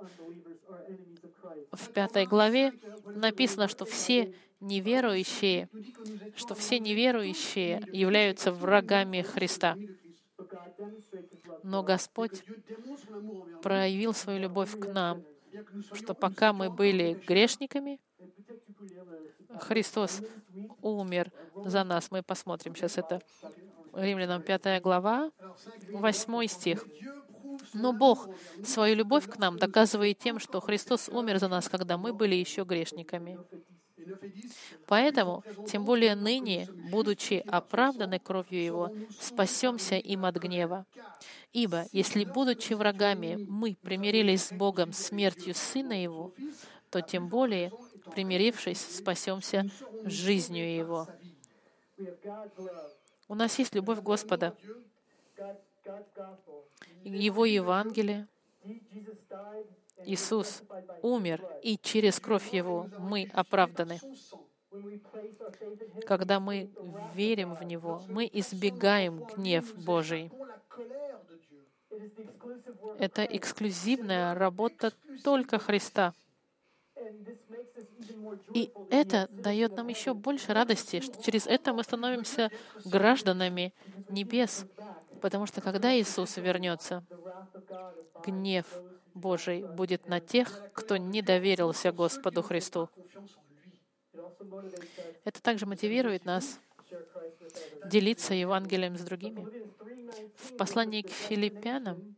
в 1.71 1.91
пятой 1.91 2.25
главе 2.25 2.73
написано, 3.05 3.67
что 3.67 3.85
все 3.85 4.33
неверующие, 4.65 5.69
что 6.35 6.55
все 6.55 6.79
неверующие 6.79 7.81
являются 7.91 8.51
врагами 8.51 9.21
Христа. 9.21 9.77
Но 11.63 11.83
Господь 11.83 12.43
проявил 13.61 14.13
свою 14.13 14.39
любовь 14.39 14.77
к 14.79 14.85
нам, 14.87 15.23
что 15.93 16.13
пока 16.13 16.53
мы 16.53 16.69
были 16.69 17.13
грешниками, 17.27 17.99
Христос 19.59 20.21
умер 20.81 21.31
за 21.55 21.83
нас. 21.83 22.11
Мы 22.11 22.23
посмотрим 22.23 22.75
сейчас 22.75 22.97
это. 22.97 23.21
Римлянам 23.93 24.41
5 24.41 24.81
глава, 24.81 25.31
8 25.89 26.47
стих. 26.47 26.85
Но 27.73 27.93
Бог 27.93 28.27
свою 28.63 28.95
любовь 28.95 29.29
к 29.29 29.37
нам 29.37 29.57
доказывает 29.57 30.19
тем, 30.19 30.39
что 30.39 30.59
Христос 30.59 31.07
умер 31.09 31.39
за 31.39 31.47
нас, 31.47 31.69
когда 31.69 31.97
мы 31.97 32.13
были 32.13 32.35
еще 32.35 32.63
грешниками. 32.63 33.39
Поэтому, 34.87 35.43
тем 35.67 35.85
более 35.85 36.15
ныне, 36.15 36.67
будучи 36.91 37.43
оправданы 37.47 38.19
кровью 38.19 38.63
Его, 38.63 38.91
спасемся 39.19 39.95
им 39.95 40.25
от 40.25 40.35
гнева. 40.35 40.85
Ибо, 41.53 41.85
если, 41.91 42.25
будучи 42.25 42.73
врагами, 42.73 43.37
мы 43.47 43.75
примирились 43.81 44.47
с 44.47 44.51
Богом 44.51 44.93
смертью 44.93 45.55
Сына 45.55 46.01
Его, 46.01 46.33
то 46.89 47.01
тем 47.01 47.29
более, 47.29 47.71
примирившись, 48.13 48.97
спасемся 48.97 49.69
жизнью 50.03 50.75
Его. 50.75 51.07
У 53.27 53.35
нас 53.35 53.57
есть 53.57 53.73
любовь 53.73 54.01
Господа, 54.01 54.55
Его 57.03 57.45
Евангелие. 57.45 58.27
Иисус 60.03 60.61
умер, 61.01 61.41
и 61.61 61.77
через 61.77 62.19
кровь 62.19 62.53
Его 62.53 62.89
мы 62.97 63.29
оправданы. 63.33 63.99
Когда 66.05 66.39
мы 66.39 66.69
верим 67.13 67.53
в 67.53 67.63
Него, 67.63 68.03
мы 68.09 68.29
избегаем 68.31 69.23
гнев 69.23 69.73
Божий. 69.75 70.31
Это 72.99 73.23
эксклюзивная 73.23 74.33
работа 74.35 74.91
только 75.23 75.59
Христа. 75.59 76.13
И 78.53 78.71
это 78.89 79.27
дает 79.31 79.75
нам 79.75 79.87
еще 79.87 80.13
больше 80.13 80.53
радости, 80.53 80.99
что 80.99 81.21
через 81.21 81.47
это 81.47 81.73
мы 81.73 81.83
становимся 81.83 82.51
гражданами 82.83 83.73
небес. 84.09 84.65
Потому 85.21 85.45
что 85.45 85.61
когда 85.61 85.97
Иисус 85.97 86.37
вернется, 86.37 87.03
гнев 88.25 88.65
Божий 89.15 89.63
будет 89.63 90.07
на 90.07 90.19
тех, 90.19 90.61
кто 90.73 90.97
не 90.97 91.21
доверился 91.21 91.91
Господу 91.91 92.43
Христу. 92.43 92.89
Это 95.23 95.41
также 95.41 95.65
мотивирует 95.65 96.25
нас 96.25 96.59
делиться 97.85 98.33
Евангелием 98.33 98.97
с 98.97 99.01
другими. 99.01 99.47
В 100.35 100.55
послании 100.57 101.01
к 101.01 101.09
филиппянам 101.09 102.15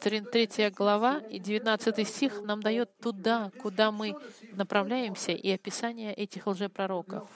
3 0.00 0.70
глава 0.70 1.18
и 1.18 1.38
19 1.38 2.08
стих 2.08 2.42
нам 2.42 2.60
дает 2.62 2.96
туда, 2.98 3.52
куда 3.60 3.92
мы 3.92 4.16
направляемся, 4.52 5.32
и 5.32 5.50
описание 5.50 6.12
этих 6.14 6.46
лжепророков. 6.46 7.28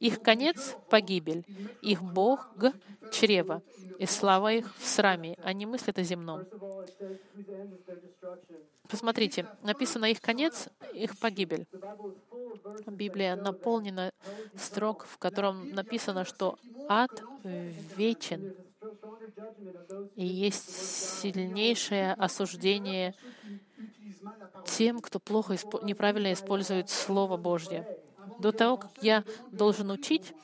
Их 0.00 0.22
конец— 0.22 0.76
погибель, 0.90 1.44
их 1.82 2.02
Бог— 2.02 2.48
чрево, 3.12 3.62
и 3.98 4.06
слава 4.06 4.52
их 4.52 4.74
в 4.76 4.86
сраме. 4.86 5.36
Они 5.42 5.66
мыслят 5.66 5.98
о 5.98 6.02
земном. 6.02 6.46
Посмотрите, 8.88 9.46
написано 9.62 10.06
их 10.06 10.20
конец, 10.20 10.68
их 10.92 11.18
погибель. 11.18 11.66
Библия 12.86 13.34
наполнена 13.36 14.12
строк, 14.56 15.06
в 15.06 15.18
котором 15.18 15.70
написано, 15.70 16.24
что 16.24 16.58
ад 16.88 17.22
вечен, 17.96 18.54
и 20.14 20.26
есть 20.26 21.20
сильнейшее 21.20 22.12
осуждение 22.12 23.14
тем, 24.66 25.00
кто 25.00 25.18
плохо, 25.18 25.56
неправильно 25.82 26.32
использует 26.32 26.90
Слово 26.90 27.36
Божье. 27.36 27.86
До 28.38 28.52
того, 28.52 28.76
как 28.78 28.92
я 29.00 29.24
должен 29.50 29.90
учить 29.90 30.34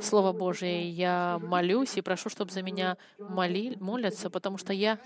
Слово 0.00 0.32
Божие, 0.32 0.90
я 0.90 1.38
молюсь 1.40 1.96
и 1.96 2.02
прошу, 2.02 2.28
чтобы 2.30 2.52
за 2.52 2.62
меня 2.62 2.96
моли, 3.26 3.76
молятся, 3.80 4.30
потому 4.30 4.58
что 4.58 4.72
я, 4.72 4.98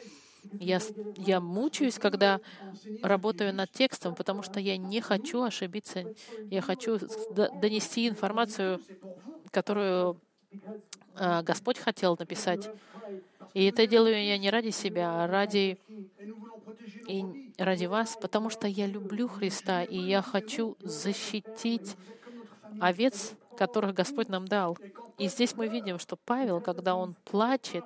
я, 0.59 0.81
я 1.17 1.41
мучаюсь, 1.41 1.99
когда 1.99 2.41
работаю 3.03 3.55
над 3.55 3.71
текстом, 3.73 4.15
потому 4.15 4.43
что 4.43 4.61
я 4.61 4.77
не 4.77 5.01
хочу 5.01 5.43
ошибиться. 5.43 6.05
Я 6.51 6.63
хочу 6.63 6.99
донести 7.31 8.09
информацию, 8.09 8.81
которую 9.51 10.21
а, 11.15 11.43
Господь 11.43 11.79
хотел 11.79 12.17
написать. 12.19 12.71
И 13.55 13.65
это 13.67 13.87
делаю 13.87 14.25
я 14.25 14.39
не 14.39 14.51
ради 14.51 14.71
себя, 14.71 15.25
а 15.25 15.27
ради, 15.27 15.79
и 17.09 17.25
ради 17.59 17.87
вас, 17.87 18.17
потому 18.21 18.51
что 18.51 18.67
я 18.67 18.87
люблю 18.87 19.29
Христа, 19.29 19.83
и 19.85 19.99
я 19.99 20.23
хочу 20.23 20.77
защитить 20.83 21.97
овец, 22.81 23.35
которых 23.57 23.95
Господь 23.95 24.29
нам 24.29 24.47
дал. 24.47 24.79
И 25.19 25.29
здесь 25.29 25.55
мы 25.55 25.69
видим, 25.69 25.99
что 25.99 26.17
Павел, 26.17 26.61
когда 26.61 26.95
он 26.95 27.15
плачет 27.25 27.85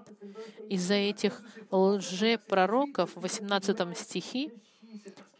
из-за 0.69 0.95
этих 0.95 1.43
лжепророков 1.71 3.15
в 3.15 3.21
18 3.21 3.99
стихе, 3.99 4.53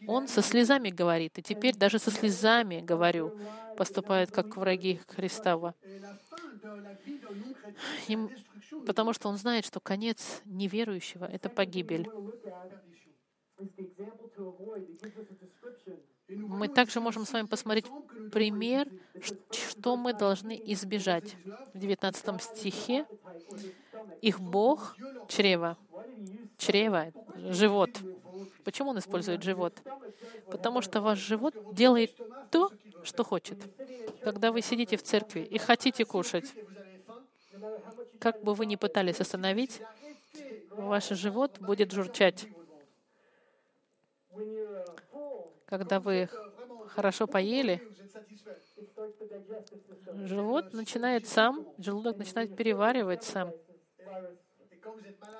он 0.07 0.27
со 0.27 0.41
слезами 0.41 0.89
говорит, 0.89 1.37
и 1.37 1.41
теперь 1.41 1.75
даже 1.75 1.99
со 1.99 2.11
слезами, 2.11 2.81
говорю, 2.81 3.37
поступают 3.77 4.31
как 4.31 4.55
враги 4.57 4.99
Христова. 5.07 5.75
Им, 8.07 8.29
потому 8.85 9.13
что 9.13 9.29
он 9.29 9.37
знает, 9.37 9.65
что 9.65 9.79
конец 9.79 10.41
неверующего— 10.45 11.25
это 11.31 11.49
погибель. 11.49 12.09
Мы 16.29 16.67
также 16.67 16.99
можем 16.99 17.25
с 17.25 17.31
вами 17.31 17.47
посмотреть 17.47 17.85
пример, 18.31 18.87
что 19.51 19.95
мы 19.95 20.13
должны 20.13 20.59
избежать. 20.65 21.35
В 21.73 21.79
19 21.79 22.41
стихе 22.41 23.05
их 24.21 24.39
Бог— 24.39 24.95
чрево. 25.29 25.77
Чрево— 26.57 27.13
живот. 27.35 27.91
Почему 28.63 28.89
он 28.89 28.99
использует 28.99 29.43
живот? 29.43 29.81
Потому 30.51 30.81
что 30.81 30.99
ваш 30.99 31.19
живот 31.19 31.55
делает 31.73 32.11
то, 32.51 32.71
что 33.03 33.23
хочет. 33.23 33.57
Когда 34.21 34.51
вы 34.51 34.61
сидите 34.61 34.97
в 34.97 35.03
церкви 35.03 35.41
и 35.41 35.57
хотите 35.57 36.03
кушать, 36.03 36.53
как 38.19 38.43
бы 38.43 38.53
вы 38.53 38.65
ни 38.65 38.75
пытались 38.75 39.21
остановить, 39.21 39.81
ваш 40.71 41.09
живот 41.09 41.59
будет 41.59 41.91
журчать. 41.91 42.47
Когда 45.67 45.99
вы 45.99 46.29
хорошо 46.87 47.27
поели, 47.27 47.81
живот 50.23 50.73
начинает 50.73 51.27
сам, 51.27 51.67
желудок 51.77 52.17
начинает 52.17 52.55
переваривать 52.55 53.23
сам. 53.23 53.51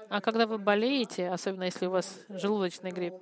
А 0.09 0.19
когда 0.19 0.45
вы 0.45 0.57
болеете, 0.57 1.29
особенно 1.29 1.63
если 1.63 1.85
у 1.85 1.91
вас 1.91 2.19
желудочный 2.27 2.91
грипп, 2.91 3.15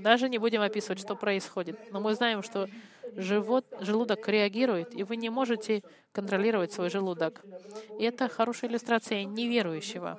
даже 0.00 0.28
не 0.28 0.38
будем 0.38 0.60
описывать, 0.60 0.98
что 0.98 1.14
происходит. 1.14 1.78
Но 1.92 2.00
мы 2.00 2.14
знаем, 2.14 2.42
что 2.42 2.68
живот, 3.14 3.64
желудок 3.80 4.26
реагирует, 4.28 4.92
и 4.94 5.04
вы 5.04 5.16
не 5.16 5.30
можете 5.30 5.82
контролировать 6.10 6.72
свой 6.72 6.90
желудок. 6.90 7.44
И 8.00 8.04
это 8.04 8.28
хорошая 8.28 8.70
иллюстрация 8.70 9.22
неверующего. 9.24 10.18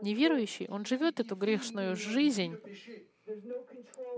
Неверующий, 0.00 0.66
он 0.68 0.86
живет 0.86 1.20
эту 1.20 1.36
грешную 1.36 1.94
жизнь, 1.94 2.56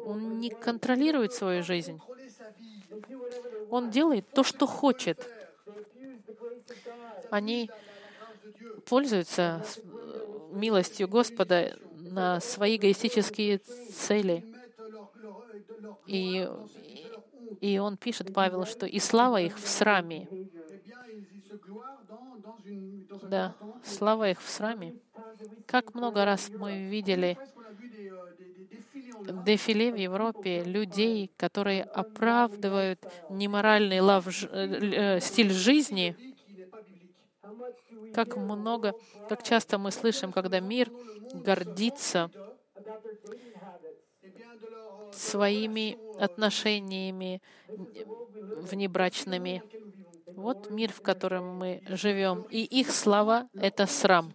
он 0.06 0.38
не 0.38 0.50
контролирует 0.50 1.32
свою 1.32 1.64
жизнь. 1.64 2.00
Он 3.70 3.90
делает 3.90 4.28
то, 4.30 4.44
что 4.44 4.66
хочет. 4.66 5.18
Они 7.30 7.68
пользуются 8.86 9.64
милостью 10.52 11.08
Господа 11.08 11.76
на 11.96 12.40
свои 12.40 12.76
эгоистические 12.76 13.58
цели. 13.58 14.44
И, 16.06 16.48
и 17.60 17.78
он 17.78 17.96
пишет, 17.96 18.32
Павел, 18.32 18.64
что 18.64 18.86
и 18.86 19.00
слава 19.00 19.40
их 19.40 19.58
в 19.58 19.66
сраме. 19.66 20.28
Да, 23.24 23.56
слава 23.84 24.30
их 24.30 24.40
в 24.40 24.48
сраме. 24.48 24.94
Как 25.66 25.94
много 25.94 26.24
раз 26.24 26.48
мы 26.48 26.86
видели 26.86 27.36
дефиле 29.44 29.92
в 29.92 29.96
Европе 29.96 30.62
людей, 30.64 31.30
которые 31.36 31.84
оправдывают 31.84 33.04
неморальный 33.28 34.00
лав, 34.00 34.26
э, 34.26 35.20
стиль 35.20 35.50
жизни, 35.50 36.16
как 38.14 38.36
много, 38.36 38.94
как 39.28 39.42
часто 39.42 39.78
мы 39.78 39.90
слышим, 39.90 40.32
когда 40.32 40.60
мир 40.60 40.90
гордится 41.32 42.30
своими 45.12 45.98
отношениями 46.18 47.42
внебрачными. 47.68 49.62
Вот 50.34 50.70
мир, 50.70 50.92
в 50.92 51.00
котором 51.00 51.56
мы 51.56 51.82
живем. 51.86 52.42
И 52.50 52.62
их 52.62 52.90
слова— 52.90 53.48
это 53.54 53.86
срам. 53.86 54.32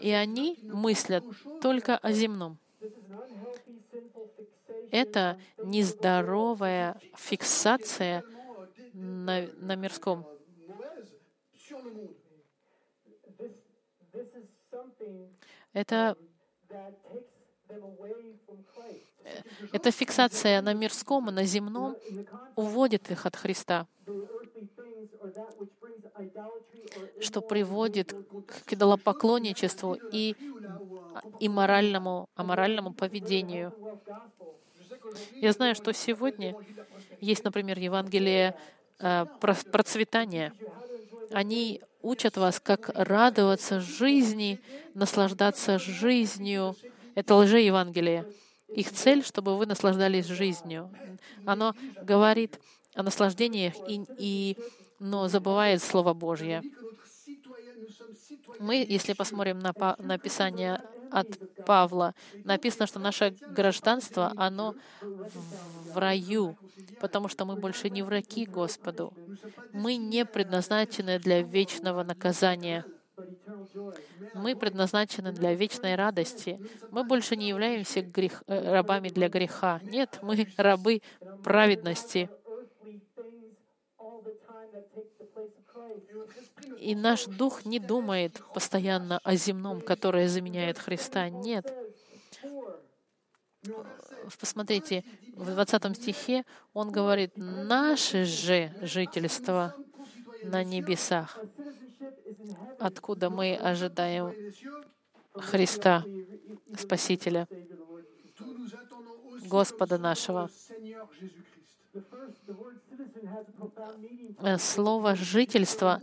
И 0.00 0.10
они 0.10 0.58
мыслят 0.62 1.24
только 1.60 1.96
о 1.96 2.12
земном. 2.12 2.58
Это 4.90 5.38
нездоровая 5.58 7.00
фиксация 7.16 8.24
на, 8.92 9.46
на 9.56 9.76
мирском. 9.76 10.26
Это 15.72 16.16
эта 19.72 19.90
фиксация 19.90 20.60
на 20.62 20.74
мирском 20.74 21.28
и 21.28 21.32
на 21.32 21.44
земном 21.44 21.96
уводит 22.56 23.10
их 23.10 23.26
от 23.26 23.36
Христа, 23.36 23.86
что 27.20 27.40
приводит 27.40 28.14
к 28.66 28.72
идолопоклонничеству 28.72 29.96
и, 30.12 30.34
и 31.38 31.48
моральному, 31.48 32.28
аморальному 32.34 32.92
поведению. 32.92 33.72
Я 35.34 35.52
знаю, 35.52 35.74
что 35.74 35.92
сегодня 35.92 36.54
есть, 37.20 37.44
например, 37.44 37.78
Евангелие 37.78 38.54
э, 38.98 39.26
процветания. 39.70 40.52
Они 41.30 41.80
учат 42.02 42.36
вас, 42.36 42.60
как 42.60 42.90
радоваться 42.94 43.80
жизни, 43.80 44.60
наслаждаться 44.94 45.78
жизнью. 45.78 46.76
Это 47.14 47.34
лже-евангелие. 47.34 48.26
Их 48.68 48.92
цель, 48.92 49.24
чтобы 49.24 49.56
вы 49.56 49.66
наслаждались 49.66 50.26
жизнью. 50.26 50.90
Оно 51.44 51.74
говорит 52.02 52.60
о 52.94 53.02
наслаждениях, 53.02 53.74
и, 53.88 54.04
и, 54.18 54.56
но 54.98 55.28
забывает 55.28 55.82
Слово 55.82 56.14
Божье. 56.14 56.62
Мы, 58.58 58.86
если 58.88 59.12
посмотрим 59.12 59.58
на, 59.58 59.72
на 59.98 60.18
Писание 60.18 60.80
от 61.10 61.28
Павла, 61.66 62.14
написано, 62.44 62.86
что 62.86 62.98
наше 62.98 63.34
гражданство, 63.48 64.32
оно 64.36 64.74
в 65.00 65.96
раю, 65.96 66.56
потому 67.00 67.28
что 67.28 67.44
мы 67.44 67.56
больше 67.56 67.90
не 67.90 68.02
враги 68.02 68.46
Господу. 68.46 69.12
Мы 69.72 69.96
не 69.96 70.24
предназначены 70.24 71.18
для 71.18 71.42
вечного 71.42 72.02
наказания. 72.04 72.84
Мы 74.34 74.56
предназначены 74.56 75.32
для 75.32 75.54
вечной 75.54 75.94
радости. 75.94 76.58
Мы 76.90 77.04
больше 77.04 77.36
не 77.36 77.48
являемся 77.48 78.00
грех, 78.00 78.42
э, 78.46 78.72
рабами 78.72 79.08
для 79.08 79.28
греха. 79.28 79.80
Нет, 79.82 80.18
мы 80.22 80.46
рабы 80.56 81.02
праведности. 81.42 82.30
И 86.80 86.94
наш 86.94 87.26
дух 87.26 87.66
не 87.66 87.78
думает 87.78 88.42
постоянно 88.54 89.18
о 89.22 89.36
земном, 89.36 89.82
которое 89.82 90.28
заменяет 90.28 90.78
Христа. 90.78 91.28
Нет. 91.28 91.70
Посмотрите, 94.38 95.04
в 95.34 95.44
20 95.44 95.96
стихе 95.96 96.44
он 96.72 96.90
говорит, 96.90 97.32
«Наше 97.36 98.24
же 98.24 98.72
жительство 98.80 99.74
на 100.42 100.64
небесах, 100.64 101.38
откуда 102.78 103.28
мы 103.28 103.56
ожидаем 103.56 104.34
Христа, 105.34 106.04
Спасителя, 106.78 107.46
Господа 109.42 109.98
нашего». 109.98 110.48
Э, 114.42 114.58
слово 114.58 115.16
«жительство», 115.16 116.00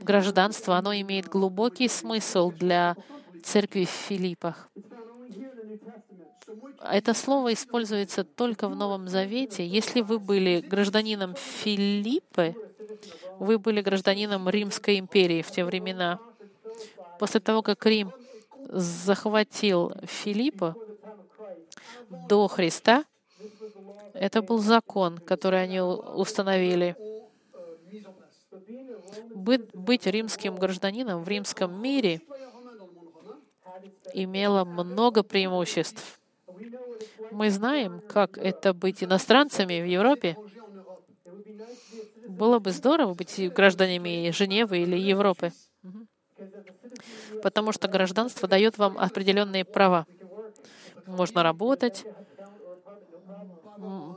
«гражданство», 0.00 0.76
оно 0.76 0.94
имеет 0.94 1.28
глубокий 1.28 1.88
смысл 1.88 2.52
для 2.52 2.96
церкви 3.42 3.84
в 3.84 3.90
Филиппах. 3.90 4.68
Это 6.80 7.14
слово 7.14 7.52
используется 7.52 8.22
только 8.22 8.68
в 8.68 8.76
Новом 8.76 9.08
Завете. 9.08 9.66
Если 9.66 10.02
вы 10.02 10.18
были 10.20 10.60
гражданином 10.60 11.34
Филиппы, 11.34 12.54
вы 13.38 13.58
были 13.58 13.80
гражданином 13.80 14.48
Римской 14.48 14.98
империи 14.98 15.42
в 15.42 15.50
те 15.50 15.64
времена. 15.64 16.20
После 17.18 17.40
того, 17.40 17.62
как 17.62 17.84
Рим 17.86 18.12
захватил 18.68 19.92
Филиппа 20.04 20.76
до 22.28 22.46
Христа, 22.46 23.04
это 24.14 24.42
был 24.42 24.58
закон, 24.58 25.18
который 25.18 25.62
они 25.62 25.80
установили. 25.80 26.96
Быть, 29.34 30.06
римским 30.06 30.54
гражданином 30.56 31.22
в 31.22 31.28
римском 31.28 31.80
мире 31.82 32.20
имело 34.12 34.64
много 34.64 35.22
преимуществ. 35.22 36.20
Мы 37.30 37.50
знаем, 37.50 38.00
как 38.08 38.38
это 38.38 38.72
быть 38.72 39.02
иностранцами 39.02 39.80
в 39.80 39.86
Европе. 39.86 40.36
Было 42.28 42.58
бы 42.58 42.70
здорово 42.70 43.14
быть 43.14 43.52
гражданами 43.52 44.30
Женевы 44.30 44.78
или 44.78 44.96
Европы, 44.96 45.52
потому 47.42 47.72
что 47.72 47.88
гражданство 47.88 48.48
дает 48.48 48.78
вам 48.78 48.96
определенные 48.96 49.64
права. 49.64 50.06
Можно 51.06 51.42
работать, 51.42 52.04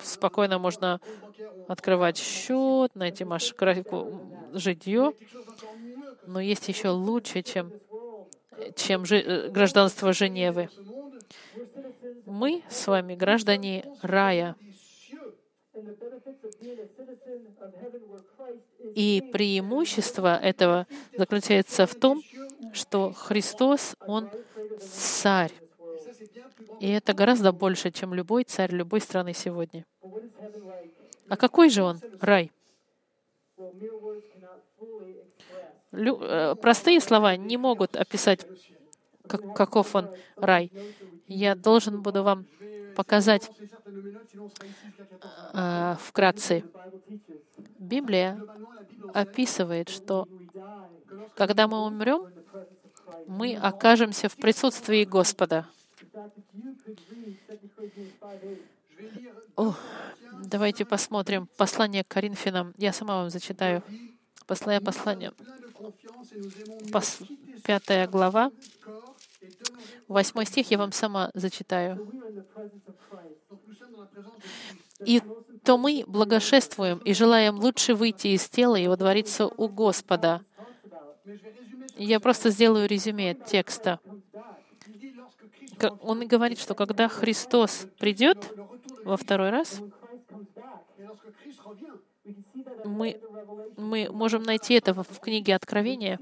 спокойно 0.04 0.60
можно 0.60 1.00
открывать 1.68 2.18
счет, 2.18 2.96
найти 2.96 3.26
графику 3.58 4.22
житье, 4.54 5.14
но 6.26 6.40
есть 6.40 6.68
еще 6.68 6.90
лучше, 6.90 7.42
чем, 7.42 7.72
чем 8.76 9.06
жи, 9.06 9.50
гражданство 9.50 10.14
Женевы. 10.14 10.70
Мы 12.26 12.64
с 12.70 12.88
вами 12.88 13.16
граждане 13.16 13.86
рая. 14.02 14.56
И 18.96 19.24
преимущество 19.32 20.38
этого 20.38 20.88
заключается 21.16 21.86
в 21.86 21.96
том, 21.96 22.22
что 22.74 23.14
Христос, 23.14 23.96
Он 24.06 24.30
царь. 24.80 25.52
И 26.80 26.90
это 26.90 27.14
гораздо 27.14 27.52
больше, 27.52 27.92
чем 27.92 28.14
любой 28.14 28.44
царь 28.44 28.72
любой 28.72 29.02
страны 29.02 29.34
сегодня. 29.34 29.86
А 31.30 31.36
какой 31.36 31.70
же 31.70 31.84
он 31.84 32.00
рай? 32.22 32.52
Лю, 35.92 36.20
э, 36.22 36.56
простые 36.56 37.00
слова 37.02 37.36
не 37.36 37.58
могут 37.58 37.96
описать, 37.96 38.46
как, 39.28 39.56
каков 39.56 39.96
он 39.96 40.10
рай. 40.36 40.72
Я 41.28 41.56
должен 41.56 42.02
буду 42.02 42.24
вам 42.24 42.46
показать 42.96 43.50
э, 45.54 45.96
вкратце. 46.00 46.64
Библия 47.80 48.40
описывает, 49.14 49.90
что 49.90 50.28
когда 51.36 51.68
мы 51.68 51.86
умрем, 51.86 52.28
мы 53.28 53.56
окажемся 53.56 54.30
в 54.30 54.36
присутствии 54.36 55.04
Господа. 55.04 55.68
О, 59.56 59.74
давайте 60.44 60.86
посмотрим 60.86 61.48
послание 61.58 62.04
к 62.04 62.08
Коринфянам. 62.08 62.74
Я 62.78 62.94
сама 62.94 63.18
вам 63.22 63.30
зачитаю. 63.30 63.84
Послание, 64.46 64.82
послание. 64.82 65.34
Пос, 66.92 67.20
пятая 67.64 68.08
глава. 68.08 68.52
Восьмой 70.08 70.46
стих 70.46 70.72
я 70.72 70.78
вам 70.78 70.92
сама 70.92 71.32
зачитаю. 71.34 72.12
И 75.06 75.22
то 75.64 75.78
мы 75.78 76.04
благошествуем 76.08 77.00
и 77.00 77.14
желаем 77.14 77.60
лучше 77.60 77.94
выйти 77.94 78.28
из 78.28 78.48
тела 78.50 78.78
и 78.78 78.88
водвориться 78.88 79.48
у 79.48 79.68
Господа. 79.68 80.42
Я 81.98 82.20
просто 82.20 82.50
сделаю 82.50 82.88
резюме 82.88 83.34
текста. 83.36 84.00
Он 86.02 86.28
говорит, 86.28 86.60
что 86.60 86.76
когда 86.76 87.08
Христос 87.08 87.88
придет 88.00 88.54
во 89.04 89.18
второй 89.18 89.50
раз, 89.50 89.82
мы, 92.84 93.20
мы 93.78 94.10
можем 94.12 94.44
найти 94.44 94.74
это 94.76 94.94
в 94.94 95.20
книге 95.20 95.56
Откровения, 95.56 96.20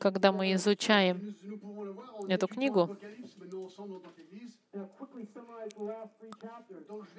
когда 0.00 0.32
мы 0.32 0.52
изучаем 0.54 1.36
эту 2.28 2.48
книгу. 2.48 2.96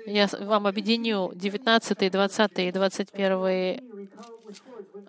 Я 0.06 0.28
вам 0.40 0.68
объединю 0.68 1.32
19, 1.34 2.12
20 2.12 2.60
и 2.60 2.72
21 2.72 4.10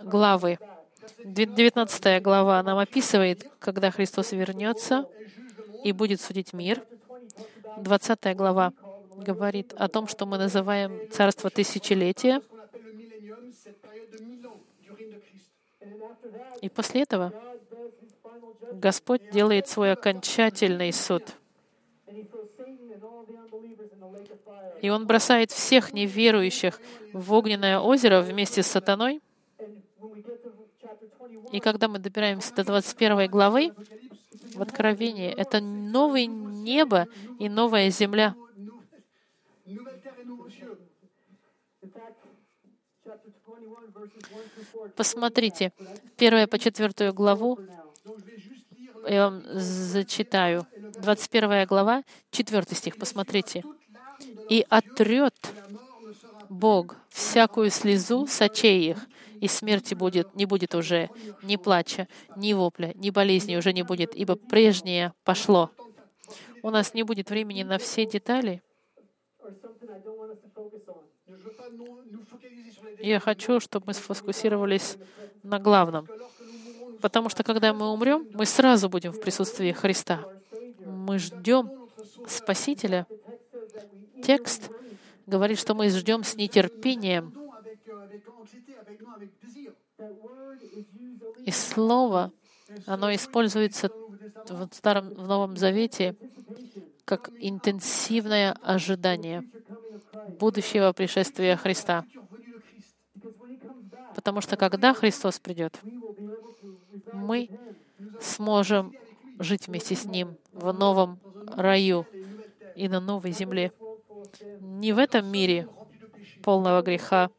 главы. 0.05 0.59
19 1.25 2.23
глава 2.23 2.63
нам 2.63 2.79
описывает, 2.79 3.51
когда 3.59 3.91
Христос 3.91 4.33
вернется 4.33 5.07
и 5.87 5.93
будет 5.93 6.21
судить 6.21 6.53
мир. 6.53 6.85
20 7.79 8.37
глава 8.37 8.73
говорит 9.17 9.73
о 9.75 9.87
том, 9.87 10.09
что 10.09 10.27
мы 10.27 10.37
называем 10.37 11.09
царство 11.13 11.49
тысячелетия. 11.49 12.43
И 16.61 16.69
после 16.69 17.03
этого 17.03 17.33
Господь 18.73 19.31
делает 19.31 19.69
свой 19.69 19.93
окончательный 19.93 20.93
суд. 20.93 21.23
И 24.83 24.91
Он 24.91 25.07
бросает 25.07 25.53
всех 25.53 25.93
неверующих 25.93 26.81
в 27.13 27.33
огненное 27.33 27.79
озеро 27.79 28.23
вместе 28.23 28.65
с 28.65 28.67
сатаной. 28.67 29.21
И 31.53 31.61
когда 31.61 31.87
мы 31.87 32.01
добираемся 32.01 32.53
до 32.55 32.65
21 32.65 33.31
главы, 33.31 33.73
в 34.57 34.63
Откровении, 34.63 35.31
это 35.31 35.61
новое 35.61 36.27
небо 36.27 37.07
и 37.39 37.49
новая 37.49 37.91
земля. 37.91 38.35
Посмотрите, 44.97 45.73
первая 46.17 46.47
по 46.47 46.59
четвертую 46.59 47.13
главу, 47.13 47.59
я 49.09 49.31
вам 49.31 49.43
зачитаю. 49.55 50.67
21 51.01 51.67
глава, 51.67 52.03
4 52.31 52.63
стих, 52.73 52.97
посмотрите. 52.97 53.63
«И 54.49 54.65
отрет 54.69 55.35
Бог 56.49 56.97
всякую 57.11 57.71
слезу 57.71 58.27
с 58.27 58.45
их, 58.45 58.99
и 59.41 59.49
смерти 59.49 59.95
будет, 59.95 60.35
не 60.35 60.47
будет 60.47 60.75
уже 60.75 61.11
ни 61.43 61.57
плача, 61.57 62.09
ни 62.37 62.53
вопля, 62.53 62.93
ни 62.95 63.11
болезни 63.11 63.57
уже 63.57 63.73
не 63.73 63.83
будет, 63.83 64.15
ибо 64.15 64.37
прежнее 64.37 65.13
пошло». 65.25 65.71
У 66.63 66.71
нас 66.71 66.95
не 66.95 67.05
будет 67.05 67.31
времени 67.31 67.63
на 67.63 67.79
все 67.79 68.07
детали, 68.07 68.63
я 73.01 73.21
хочу, 73.21 73.61
чтобы 73.61 73.87
мы 73.89 73.95
сфокусировались 73.95 74.97
на 75.43 75.59
главном. 75.59 76.07
Потому 77.01 77.29
что 77.29 77.45
когда 77.45 77.73
мы 77.73 77.93
умрем, 77.93 78.27
мы 78.33 78.47
сразу 78.47 78.89
будем 78.89 79.13
в 79.13 79.21
присутствии 79.21 79.73
Христа. 79.73 80.25
Мы 80.85 81.19
ждем 81.19 81.71
Спасителя. 82.27 83.07
Текст 84.25 84.71
говорит, 85.27 85.59
что 85.59 85.75
мы 85.75 85.89
ждем 85.91 86.25
с 86.25 86.35
нетерпением. 86.37 87.35
И 91.45 91.51
слово, 91.51 92.33
оно 92.87 93.15
используется 93.15 93.91
в 94.49 94.69
Старом 94.73 95.15
в 95.15 95.27
Новом 95.27 95.57
Завете 95.57 96.17
как 97.05 97.31
интенсивное 97.39 98.53
ожидание 98.53 99.45
будущего 100.39 100.93
пришествия 100.93 101.57
Христа. 101.57 102.05
Потому 104.15 104.41
что 104.41 104.57
когда 104.57 104.95
Христос 104.95 105.39
придет, 105.39 105.79
мы 107.13 107.49
сможем 108.21 108.95
жить 109.39 109.69
вместе 109.69 109.95
с 109.95 110.05
Ним 110.05 110.37
в 110.53 110.73
новом 110.73 111.21
раю 111.47 112.07
и 112.75 112.89
на 112.89 113.01
новой 113.01 113.33
земле. 113.33 113.73
Не 114.61 114.93
в 114.93 114.99
этом 114.99 115.31
мире 115.31 115.69
полного 116.43 116.83
греха, 116.83 117.31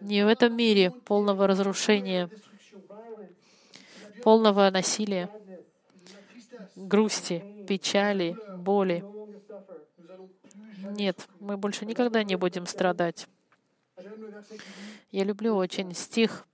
не 0.00 0.24
в 0.24 0.28
этом 0.28 0.56
мире 0.56 0.90
полного 0.90 1.46
разрушения, 1.46 2.28
полного 4.22 4.70
насилия, 4.70 5.30
грусти, 6.76 7.64
печали, 7.68 8.36
боли. 8.56 9.04
Нет, 10.90 11.28
мы 11.38 11.56
больше 11.56 11.86
никогда 11.86 12.24
не 12.24 12.36
будем 12.36 12.66
страдать. 12.66 13.26
Я 15.10 15.24
люблю 15.24 15.56
очень 15.56 15.94
стих 15.94 16.46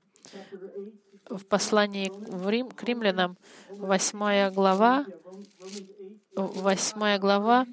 в 1.29 1.45
послании 1.45 2.11
в 2.11 2.49
Рим, 2.49 2.71
к 2.71 2.83
римлянам, 2.83 3.37
8 3.71 4.53
глава, 4.53 5.07
8 6.35 7.19
глава, 7.19 7.67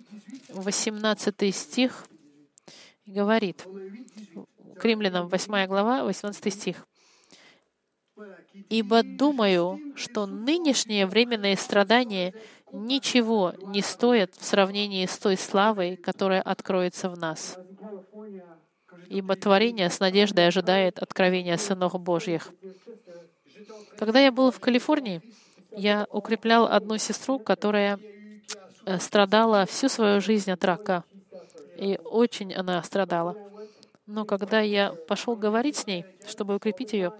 18 0.49 1.55
стих, 1.55 2.07
говорит, 3.05 3.65
к 4.83 4.85
римлянам, 4.85 5.29
8 5.29 5.65
глава, 5.67 6.03
18 6.03 6.53
стих. 6.53 6.85
«Ибо 8.69 9.01
думаю, 9.01 9.79
что 9.95 10.25
нынешние 10.25 11.05
временные 11.07 11.55
страдания 11.55 12.33
ничего 12.73 13.53
не 13.61 13.81
стоят 13.81 14.35
в 14.35 14.43
сравнении 14.43 15.05
с 15.05 15.17
той 15.17 15.37
славой, 15.37 15.95
которая 15.95 16.41
откроется 16.41 17.09
в 17.09 17.17
нас. 17.17 17.57
Ибо 19.07 19.37
творение 19.37 19.89
с 19.89 20.01
надеждой 20.01 20.47
ожидает 20.47 20.99
откровения 20.99 21.55
сынов 21.55 21.93
Божьих». 21.93 22.51
Когда 23.97 24.19
я 24.19 24.33
был 24.33 24.51
в 24.51 24.59
Калифорнии, 24.59 25.21
я 25.71 26.07
укреплял 26.09 26.65
одну 26.65 26.97
сестру, 26.97 27.39
которая 27.39 27.99
э, 28.85 28.99
страдала 28.99 29.65
всю 29.65 29.87
свою 29.87 30.19
жизнь 30.19 30.51
от 30.51 30.65
рака. 30.65 31.05
И 31.77 31.97
очень 32.03 32.53
она 32.53 32.83
страдала. 32.83 33.52
Но 34.05 34.25
когда 34.25 34.59
я 34.59 34.93
пошел 34.93 35.35
говорить 35.35 35.77
с 35.77 35.87
ней, 35.87 36.05
чтобы 36.27 36.55
укрепить 36.55 36.93
ее, 36.93 37.13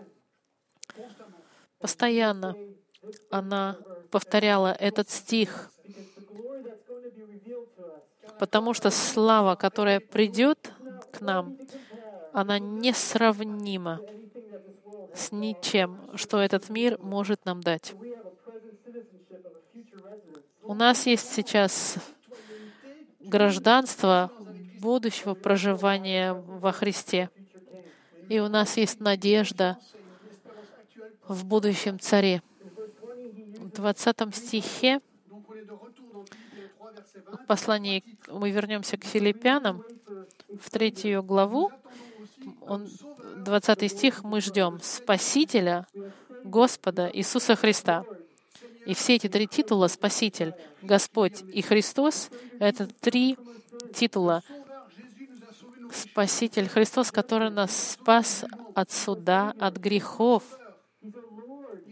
постоянно 1.80 2.56
она 3.30 3.78
повторяла 4.12 4.74
этот 4.74 5.10
стих, 5.10 5.72
потому 8.40 8.74
что 8.74 8.90
слава, 8.90 9.56
которая 9.56 10.00
придет 10.00 10.72
к 11.12 11.22
нам, 11.22 11.58
она 12.34 12.60
несравнима 12.60 14.02
с 15.14 15.32
ничем, 15.32 16.18
что 16.18 16.40
этот 16.40 16.70
мир 16.70 16.98
может 17.00 17.46
нам 17.46 17.62
дать. 17.62 17.94
У 20.64 20.74
нас 20.74 21.06
есть 21.06 21.32
сейчас 21.34 21.98
гражданство 23.20 24.32
будущего 24.84 25.34
проживания 25.34 26.34
во 26.34 26.74
Христе. 26.74 27.30
И 28.28 28.40
у 28.40 28.50
нас 28.50 28.76
есть 28.76 29.00
надежда 29.00 29.78
в 31.26 31.46
будущем 31.46 32.02
царе. 32.02 32.42
В 33.60 33.70
20 33.72 34.36
стихе 34.36 35.00
послании 37.48 38.04
мы 38.28 38.52
вернемся 38.52 38.98
к 38.98 39.06
филиппянам, 39.06 39.86
в 40.60 40.70
третью 40.70 41.24
главу, 41.24 41.72
он, 42.68 42.90
20 43.38 43.90
стих, 43.90 44.24
мы 44.24 44.42
ждем 44.42 44.80
Спасителя, 44.82 45.88
Господа 46.44 47.10
Иисуса 47.14 47.56
Христа. 47.56 48.04
И 48.86 48.94
все 48.94 49.16
эти 49.16 49.30
три 49.30 49.48
титула— 49.48 49.88
Спаситель, 50.00 50.54
Господь 50.82 51.42
и 51.54 51.62
Христос— 51.62 52.30
это 52.60 52.88
три 52.88 53.38
титула. 53.94 54.44
Спаситель 55.94 56.68
Христос, 56.68 57.12
который 57.12 57.50
нас 57.50 57.94
спас 57.94 58.46
от 58.74 58.92
суда, 58.92 59.54
от 59.60 59.78
грехов. 59.78 60.44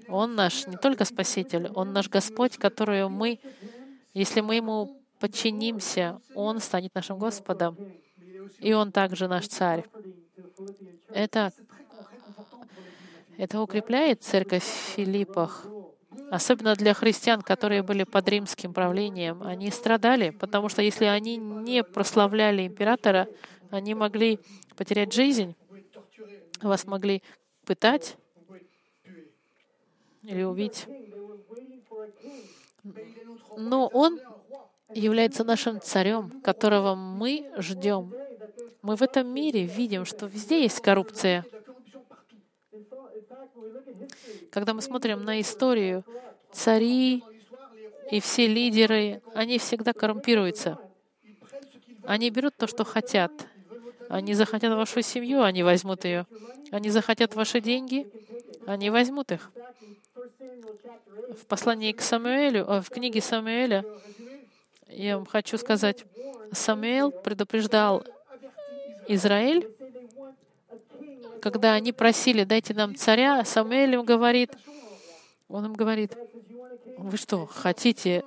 Он 0.08 0.36
наш 0.36 0.68
не 0.68 0.78
только 0.78 1.06
Спаситель, 1.06 1.70
Он 1.76 1.94
наш 1.94 2.10
Господь, 2.10 2.58
которого 2.58 3.10
мы, 3.10 3.40
если 4.14 4.42
мы 4.42 4.56
Ему 4.56 5.02
подчинимся, 5.20 6.20
Он 6.36 6.60
станет 6.60 6.94
нашим 6.96 7.18
Господом. 7.18 7.78
И 8.60 8.74
Он 8.74 8.92
также 8.92 9.28
наш 9.28 9.48
Царь. 9.48 9.86
Это, 11.14 11.52
это 13.38 13.62
укрепляет 13.62 14.24
церковь 14.24 14.64
в 14.64 14.96
Филиппах. 14.96 15.66
Особенно 16.30 16.76
для 16.76 16.94
христиан, 16.94 17.42
которые 17.42 17.84
были 17.84 18.04
под 18.04 18.28
римским 18.30 18.74
правлением. 18.74 19.44
Они 19.44 19.70
страдали, 19.70 20.30
потому 20.30 20.70
что 20.70 20.82
если 20.82 21.06
они 21.06 21.38
не 21.38 21.84
прославляли 21.84 22.68
императора, 22.68 23.28
они 23.72 23.96
могли 23.96 24.40
потерять 24.76 25.14
жизнь, 25.14 25.56
вас 26.62 26.86
могли 26.86 27.24
пытать 27.66 28.18
или 30.24 30.44
убить. 30.44 30.86
Но 33.58 33.88
он 33.88 34.20
является 34.94 35.44
нашим 35.44 35.82
царем, 35.82 36.42
которого 36.42 36.96
мы 36.96 37.52
ждем. 37.58 38.14
Мы 38.82 38.96
в 38.96 39.02
этом 39.02 39.28
мире 39.28 39.64
видим, 39.64 40.06
что 40.06 40.26
везде 40.26 40.64
есть 40.64 40.82
коррупция. 40.82 41.46
Когда 44.52 44.74
мы 44.74 44.82
смотрим 44.82 45.24
на 45.24 45.40
историю, 45.40 46.04
цари 46.52 47.24
и 48.12 48.20
все 48.20 48.48
лидеры, 48.48 49.22
они 49.34 49.58
всегда 49.58 49.94
коррумпируются. 49.94 50.78
Они 52.04 52.30
берут 52.30 52.58
то, 52.58 52.68
что 52.68 52.84
хотят. 52.84 53.32
Они 54.12 54.34
захотят 54.34 54.74
вашу 54.74 55.02
семью, 55.02 55.42
они 55.42 55.64
возьмут 55.64 56.04
ее. 56.04 56.28
Они 56.70 56.90
захотят 56.90 57.34
ваши 57.34 57.62
деньги, 57.62 58.12
они 58.68 58.90
возьмут 58.90 59.32
их. 59.32 59.50
В 61.40 61.46
послании 61.48 61.94
к 61.94 62.02
Самуэлю, 62.02 62.66
э, 62.66 62.82
в 62.82 62.90
книге 62.90 63.22
Самуэля, 63.22 63.86
я 64.90 65.16
вам 65.16 65.26
хочу 65.26 65.58
сказать, 65.58 66.04
Самуэл 66.52 67.12
предупреждал 67.12 68.04
Израиль, 69.08 69.70
когда 71.42 71.74
они 71.74 71.94
просили, 71.94 72.44
дайте 72.44 72.74
нам 72.74 72.96
царя, 72.96 73.46
Самуэль 73.46 73.94
им 73.94 74.04
говорит, 74.04 74.52
он 75.48 75.68
им 75.68 75.74
говорит, 75.74 76.18
вы 76.98 77.16
что, 77.16 77.46
хотите 77.46 78.26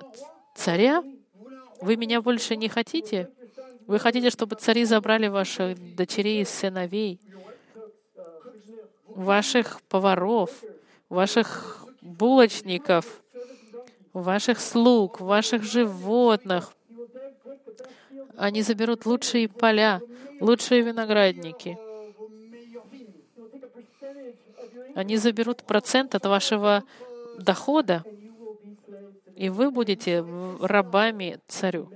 царя? 0.55 1.03
Вы 1.79 1.95
меня 1.95 2.23
больше 2.23 2.55
не 2.55 2.69
хотите? 2.69 3.29
Вы 3.87 3.99
хотите, 3.99 4.29
чтобы 4.29 4.55
цари 4.55 4.83
забрали 4.85 5.27
ваших 5.27 5.95
дочерей 5.95 6.41
и 6.41 6.45
сыновей, 6.45 7.19
ваших 9.07 9.81
поваров, 9.83 10.49
ваших 11.09 11.85
булочников, 12.01 13.21
ваших 14.13 14.59
слуг, 14.59 15.21
ваших 15.21 15.63
животных. 15.63 16.73
Они 18.37 18.61
заберут 18.63 19.05
лучшие 19.05 19.47
поля, 19.47 20.01
лучшие 20.41 20.81
виноградники. 20.81 21.77
Они 24.95 25.17
заберут 25.17 25.63
процент 25.63 26.15
от 26.15 26.25
вашего 26.25 26.83
дохода, 27.37 28.03
и 29.35 29.49
вы 29.49 29.69
будете 29.69 30.25
рабами 30.61 31.39
царю. 31.47 31.91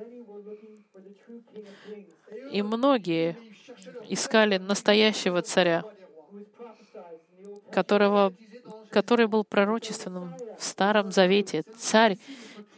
И 2.51 2.61
многие 2.61 3.37
искали 4.07 4.57
настоящего 4.57 5.41
царя, 5.41 5.83
которого, 7.71 8.33
который 8.89 9.27
был 9.27 9.43
пророчественным 9.43 10.35
в 10.57 10.63
Старом 10.63 11.11
Завете, 11.11 11.63
царь, 11.77 12.17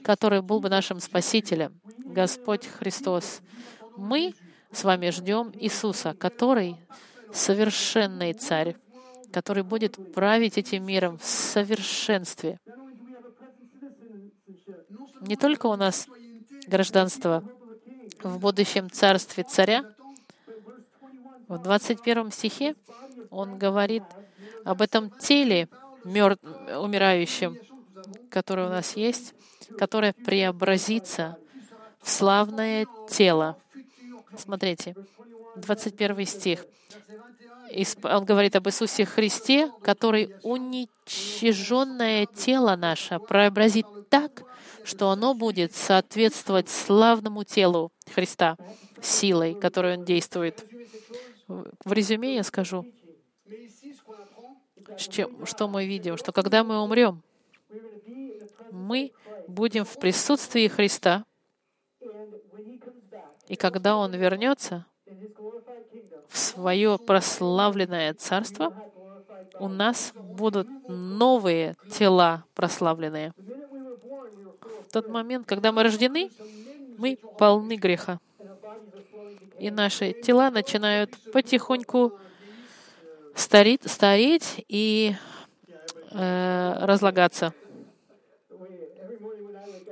который 0.04 0.42
был 0.42 0.60
бы 0.60 0.70
нашим 0.70 1.00
Спасителем, 1.00 1.80
Господь 1.98 2.68
Христос. 2.68 3.42
Мы 3.98 4.34
с 4.72 4.84
вами 4.84 5.10
ждем 5.10 5.52
Иисуса, 5.54 6.14
который 6.14 6.76
совершенный 7.34 8.34
царь, 8.34 8.76
который 9.32 9.64
будет 9.64 10.14
править 10.14 10.58
этим 10.58 10.86
миром 10.86 11.18
в 11.18 11.24
совершенстве. 11.24 12.60
Не 15.22 15.38
только 15.38 15.68
у 15.68 15.76
нас 15.76 16.08
гражданство 16.68 17.44
в 18.24 18.40
будущем 18.40 18.90
царстве 18.90 19.44
царя, 19.44 19.84
в 21.48 21.58
21 21.58 22.32
стихе 22.32 22.76
он 23.30 23.58
говорит 23.58 24.04
об 24.64 24.82
этом 24.82 25.10
теле 25.10 25.68
мертв... 26.04 26.44
умирающем, 26.78 27.58
которое 28.30 28.68
у 28.68 28.70
нас 28.70 28.96
есть, 28.96 29.34
которое 29.78 30.14
преобразится 30.14 31.38
в 32.02 32.10
славное 32.10 32.88
тело. 33.10 33.58
Смотрите, 34.38 34.96
21 35.58 36.26
стих. 36.26 36.66
Он 38.04 38.26
говорит 38.26 38.56
об 38.56 38.68
Иисусе 38.68 39.06
Христе, 39.06 39.72
который 39.82 40.36
уничиженное 40.44 42.26
тело 42.26 42.76
наше 42.76 43.20
преобразит 43.20 43.86
так, 44.10 44.44
что 44.84 45.10
оно 45.10 45.34
будет 45.34 45.74
соответствовать 45.74 46.70
славному 46.70 47.44
телу 47.44 47.92
Христа, 48.14 48.58
силой, 49.02 49.56
которой 49.56 49.98
Он 49.98 50.06
действует. 50.06 50.66
В 51.48 51.92
резюме 51.92 52.36
я 52.36 52.44
скажу, 52.44 52.86
что 54.98 55.68
мы 55.68 55.86
видим, 55.86 56.18
что 56.18 56.32
когда 56.32 56.64
мы 56.64 56.82
умрем, 56.82 57.22
мы 58.72 59.12
будем 59.48 59.86
в 59.86 59.98
присутствии 59.98 60.68
Христа, 60.68 61.26
и 63.48 63.56
когда 63.56 63.98
Он 63.98 64.14
вернется 64.14 64.86
в 66.30 66.38
свое 66.38 66.98
прославленное 66.98 68.14
царство, 68.14 68.72
у 69.60 69.68
нас 69.68 70.14
будут 70.16 70.68
новые 70.88 71.76
тела 71.90 72.46
прославленные. 72.56 73.34
Тот 74.92 75.08
момент, 75.08 75.48
когда 75.48 75.72
мы 75.72 75.84
рождены, 75.84 76.30
мы 76.98 77.18
полны 77.38 77.78
греха. 77.78 78.20
И 79.58 79.72
наши 79.72 80.12
тела 80.12 80.50
начинают 80.50 81.16
потихоньку 81.32 82.20
стареть, 83.36 83.90
стареть 83.90 84.66
и 84.68 85.16
э, 86.12 86.74
разлагаться. 86.82 87.54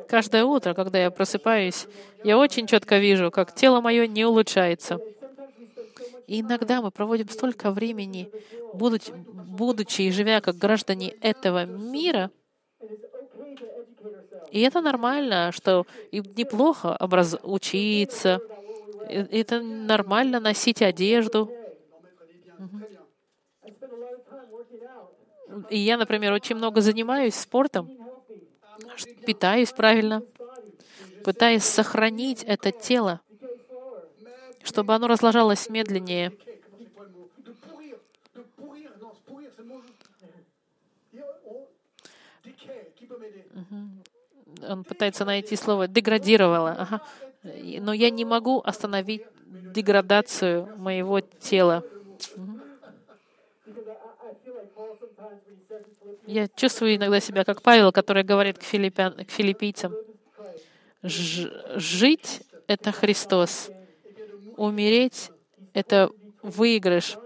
Каждое 0.10 0.44
утро, 0.44 0.74
когда 0.74 1.00
я 1.00 1.12
просыпаюсь, 1.12 1.88
я 2.24 2.38
очень 2.38 2.68
четко 2.68 2.98
вижу, 2.98 3.32
как 3.32 3.54
тело 3.56 3.80
мое 3.80 4.08
не 4.08 4.26
улучшается. 4.26 5.00
И 6.28 6.42
иногда 6.42 6.82
мы 6.82 6.92
проводим 6.92 7.30
столько 7.30 7.72
времени, 7.72 8.30
будучи, 8.74 9.12
будучи 9.14 10.02
и 10.02 10.12
живя 10.12 10.42
как 10.42 10.58
граждане 10.58 11.12
этого 11.22 11.66
мира, 11.66 12.32
и 14.52 14.62
это 14.62 14.82
нормально, 14.82 15.52
что 15.52 15.86
и 16.12 16.22
неплохо 16.36 16.96
образ... 17.00 17.36
учиться, 17.44 18.42
это 19.04 19.62
нормально 19.62 20.40
носить 20.40 20.82
одежду, 20.82 21.54
И 25.70 25.78
я, 25.78 25.98
например, 25.98 26.32
очень 26.34 26.56
много 26.56 26.82
занимаюсь 26.82 27.36
спортом, 27.36 27.92
питаюсь 29.24 29.72
правильно, 29.74 30.24
пытаясь 31.22 31.64
сохранить 31.64 32.44
это 32.44 32.72
тело, 32.72 33.22
чтобы 34.64 34.94
оно 34.96 35.08
разложалось 35.08 35.70
медленнее. 35.70 36.32
Он 44.68 44.84
пытается 44.84 45.26
найти 45.26 45.56
слово 45.56 45.88
«деградировало». 45.88 46.72
Ага. 46.72 47.02
Но 47.44 47.94
я 47.94 48.10
не 48.10 48.26
могу 48.26 48.62
остановить 48.64 49.24
деградацию 49.46 50.68
моего 50.78 51.22
тела. 51.22 51.84
Я 56.28 56.48
чувствую 56.48 56.96
иногда 56.96 57.20
себя 57.20 57.44
как 57.44 57.62
Павел, 57.62 57.92
который 57.92 58.24
говорит 58.24 58.58
к, 58.58 58.64
филиппян, 58.64 59.26
к 59.26 59.32
филиппийцам, 59.32 59.96
жить— 61.02 62.42
это 62.68 62.92
Христос, 62.92 63.70
умереть— 64.58 65.32
это 65.74 66.12
выигрыш. 66.44 67.18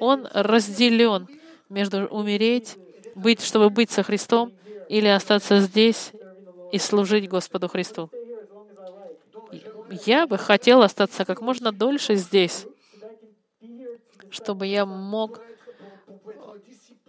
Он 0.00 0.28
разделен 0.32 1.28
между 1.68 2.06
умереть, 2.06 2.76
быть, 3.14 3.42
чтобы 3.42 3.70
быть 3.70 3.90
со 3.90 4.02
Христом, 4.02 4.52
или 4.88 5.06
остаться 5.06 5.60
здесь 5.60 6.12
и 6.72 6.78
служить 6.78 7.28
Господу 7.28 7.68
Христу. 7.68 8.10
Я 10.04 10.26
бы 10.26 10.38
хотел 10.38 10.82
остаться 10.82 11.24
как 11.24 11.40
можно 11.40 11.72
дольше 11.72 12.14
здесь, 12.14 12.66
чтобы 14.30 14.66
я 14.66 14.86
мог 14.86 15.40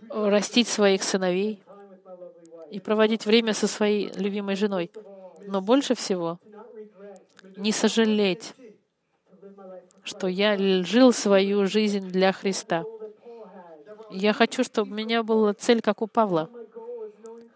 растить 0.09 0.67
своих 0.67 1.03
сыновей 1.03 1.61
и 2.71 2.79
проводить 2.79 3.25
время 3.25 3.53
со 3.53 3.67
своей 3.67 4.11
любимой 4.13 4.55
женой. 4.55 4.91
Но 5.45 5.61
больше 5.61 5.95
всего 5.95 6.39
не 7.57 7.71
сожалеть, 7.71 8.53
что 10.03 10.27
я 10.27 10.57
жил 10.83 11.13
свою 11.13 11.67
жизнь 11.67 12.07
для 12.09 12.31
Христа. 12.31 12.83
Я 14.09 14.33
хочу, 14.33 14.63
чтобы 14.63 14.91
у 14.91 14.95
меня 14.95 15.23
была 15.23 15.53
цель, 15.53 15.81
как 15.81 16.01
у 16.01 16.07
Павла. 16.07 16.49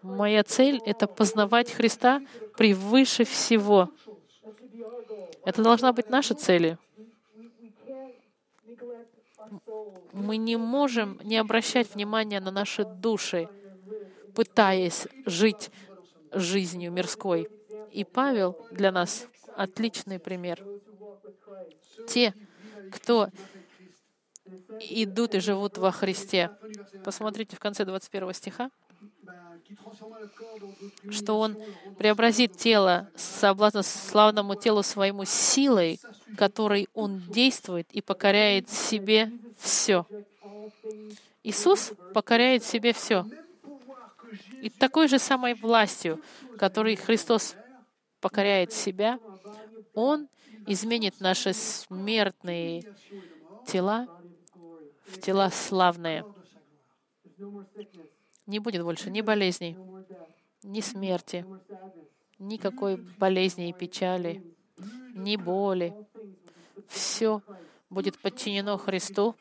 Моя 0.06 0.44
цель— 0.44 0.80
это 0.86 1.08
познавать 1.08 1.72
Христа 1.72 2.22
превыше 2.56 3.24
всего. 3.24 3.90
Это 5.44 5.62
должна 5.62 5.92
быть 5.92 6.08
наша 6.10 6.34
цель. 6.34 6.78
Мы 10.12 10.36
не 10.36 10.56
можем 10.56 11.20
не 11.24 11.36
обращать 11.36 11.92
внимания 11.92 12.40
на 12.40 12.52
наши 12.52 12.84
души, 12.84 13.48
пытаясь 14.34 15.08
жить 15.26 15.70
жизнью 16.30 16.92
мирской. 16.92 17.48
И 17.90 18.04
Павел 18.04 18.56
для 18.70 18.92
нас 18.92 19.26
отличный 19.56 20.20
пример. 20.20 20.64
Те, 22.08 22.32
кто 22.92 23.28
идут 24.80 25.34
и 25.34 25.40
живут 25.40 25.78
во 25.78 25.90
Христе. 25.90 26.50
Посмотрите 27.04 27.56
в 27.56 27.58
конце 27.58 27.84
21 27.84 28.32
стиха 28.34 28.70
что 31.10 31.38
Он 31.38 31.56
преобразит 31.98 32.56
тело 32.56 33.08
соблазно 33.16 33.82
славному 33.82 34.54
телу 34.54 34.82
своему 34.82 35.24
силой, 35.24 36.00
которой 36.36 36.88
Он 36.94 37.20
действует 37.28 37.88
и 37.92 38.00
покоряет 38.00 38.68
себе 38.68 39.32
все. 39.58 40.06
Иисус 41.42 41.92
покоряет 42.12 42.64
себе 42.64 42.92
все. 42.92 43.24
И 44.62 44.70
такой 44.70 45.08
же 45.08 45.18
самой 45.18 45.54
властью, 45.54 46.20
которой 46.58 46.96
Христос 46.96 47.54
покоряет 48.20 48.72
себя, 48.72 49.18
Он 49.94 50.28
изменит 50.66 51.20
наши 51.20 51.52
смертные 51.52 52.82
тела 53.66 54.08
в 55.06 55.20
тела 55.20 55.50
славные. 55.50 56.24
Не 58.46 58.58
будет 58.60 58.82
больше 58.82 59.10
ни 59.10 59.20
болезней, 59.20 59.76
ни 60.62 60.80
смерти, 60.80 61.44
никакой 62.38 62.96
болезни 62.96 63.68
и 63.68 63.72
печали, 63.72 64.42
ни 65.14 65.36
боли. 65.36 65.94
Все 66.88 67.42
будет 67.90 68.18
подчинено 68.18 68.76
Христу, 68.78 69.34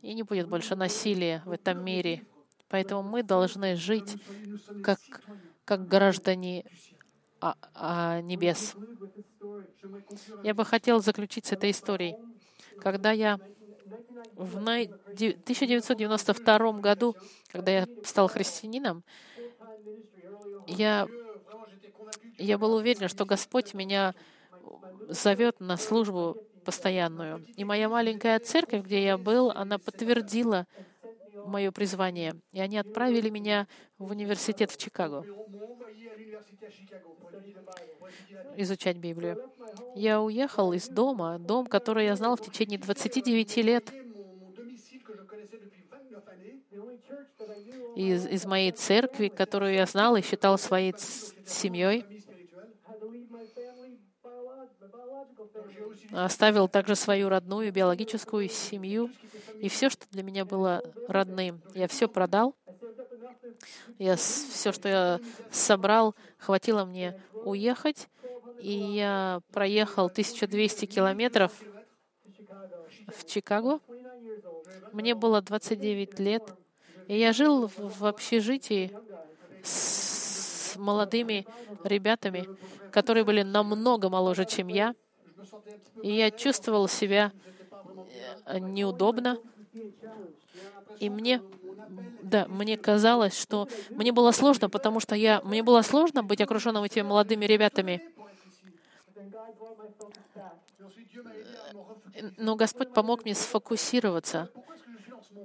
и 0.00 0.14
не 0.14 0.22
будет 0.22 0.48
больше 0.48 0.74
насилия 0.74 1.42
в 1.46 1.52
этом 1.52 1.84
мире. 1.84 2.24
Поэтому 2.68 3.02
мы 3.02 3.22
должны 3.22 3.76
жить 3.76 4.16
как, 4.82 4.98
как 5.64 5.86
граждане 5.86 6.64
а, 7.40 7.56
а, 7.74 8.20
небес. 8.20 8.74
Я 10.42 10.54
бы 10.54 10.64
хотел 10.64 11.00
заключить 11.00 11.46
с 11.46 11.52
этой 11.52 11.70
историей. 11.70 12.16
Когда 12.80 13.12
я 13.12 13.38
в 14.36 14.58
1992 14.58 16.72
году, 16.80 17.16
когда 17.48 17.72
я 17.72 17.88
стал 18.04 18.28
христианином, 18.28 19.02
я, 20.66 21.08
я 22.38 22.58
был 22.58 22.74
уверен, 22.74 23.08
что 23.08 23.24
Господь 23.24 23.72
меня 23.74 24.14
зовет 25.08 25.60
на 25.60 25.76
службу 25.76 26.36
постоянную. 26.64 27.44
И 27.56 27.64
моя 27.64 27.88
маленькая 27.88 28.38
церковь, 28.38 28.84
где 28.84 29.04
я 29.04 29.18
был, 29.18 29.50
она 29.50 29.78
подтвердила 29.78 30.66
мое 31.46 31.70
призвание. 31.72 32.34
И 32.52 32.60
они 32.60 32.78
отправили 32.78 33.30
меня 33.30 33.66
в 33.98 34.10
университет 34.10 34.70
в 34.70 34.76
Чикаго 34.76 35.24
изучать 38.56 38.96
Библию. 38.96 39.50
Я 39.94 40.20
уехал 40.20 40.72
из 40.72 40.88
дома, 40.88 41.38
дом, 41.38 41.66
который 41.66 42.06
я 42.06 42.16
знал 42.16 42.36
в 42.36 42.42
течение 42.42 42.78
29 42.78 43.56
лет, 43.58 43.92
из, 47.96 48.26
из 48.26 48.46
моей 48.46 48.72
церкви, 48.72 49.28
которую 49.28 49.74
я 49.74 49.86
знал 49.86 50.16
и 50.16 50.22
считал 50.22 50.58
своей 50.58 50.94
семьей. 51.46 52.21
Оставил 56.12 56.68
также 56.68 56.94
свою 56.94 57.28
родную 57.28 57.72
биологическую 57.72 58.48
семью 58.48 59.10
и 59.60 59.68
все, 59.68 59.88
что 59.88 60.06
для 60.10 60.22
меня 60.22 60.44
было 60.44 60.82
родным. 61.08 61.62
Я 61.74 61.88
все 61.88 62.08
продал. 62.08 62.54
Я 63.98 64.16
все, 64.16 64.72
что 64.72 64.88
я 64.88 65.20
собрал, 65.50 66.14
хватило 66.38 66.84
мне 66.84 67.20
уехать. 67.32 68.08
И 68.60 68.72
я 68.72 69.40
проехал 69.52 70.06
1200 70.06 70.86
километров 70.86 71.52
в 73.08 73.24
Чикаго. 73.26 73.80
Мне 74.92 75.14
было 75.14 75.40
29 75.40 76.18
лет. 76.18 76.42
И 77.08 77.18
я 77.18 77.32
жил 77.32 77.70
в 77.76 78.04
общежитии 78.04 78.92
с 79.62 80.76
молодыми 80.76 81.46
ребятами, 81.84 82.48
которые 82.90 83.24
были 83.24 83.42
намного 83.42 84.08
моложе, 84.08 84.44
чем 84.44 84.68
я. 84.68 84.94
И 86.02 86.12
я 86.12 86.30
чувствовал 86.30 86.88
себя 86.88 87.32
э, 88.46 88.58
неудобно. 88.58 89.38
И 90.98 91.10
мне, 91.10 91.42
да, 92.22 92.46
мне 92.48 92.76
казалось, 92.76 93.38
что 93.38 93.68
мне 93.90 94.12
было 94.12 94.32
сложно, 94.32 94.68
потому 94.68 95.00
что 95.00 95.14
я, 95.14 95.40
мне 95.42 95.62
было 95.62 95.82
сложно 95.82 96.22
быть 96.22 96.40
окруженным 96.40 96.84
этими 96.84 97.02
молодыми 97.02 97.44
ребятами. 97.44 98.02
Но 102.36 102.56
Господь 102.56 102.92
помог 102.92 103.24
мне 103.24 103.34
сфокусироваться 103.34 104.50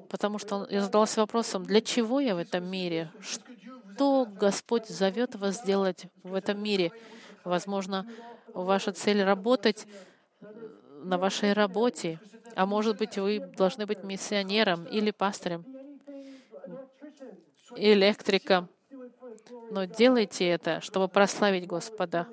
потому 0.10 0.40
что 0.40 0.68
я 0.70 0.82
задалась 0.82 1.16
вопросом, 1.18 1.66
для 1.66 1.82
чего 1.82 2.20
я 2.20 2.36
в 2.36 2.38
этом 2.38 2.66
мире? 2.66 3.12
Что 3.20 4.26
Господь 4.26 4.88
зовет 4.88 5.36
вас 5.36 5.58
сделать 5.58 6.06
в 6.24 6.34
этом 6.34 6.62
мире? 6.62 6.92
Возможно, 7.44 8.06
ваша 8.54 8.92
цель— 8.92 9.24
работать 9.24 9.88
на 11.04 11.18
вашей 11.18 11.54
работе, 11.54 12.20
а 12.56 12.66
может 12.66 12.98
быть, 12.98 13.18
вы 13.18 13.40
должны 13.40 13.86
быть 13.86 14.04
миссионером 14.04 14.86
или 14.86 15.12
пастором, 15.12 15.66
электриком. 17.76 18.70
Но 19.72 19.86
делайте 19.86 20.48
это, 20.48 20.82
чтобы 20.82 21.08
прославить 21.08 21.68
Господа. 21.68 22.28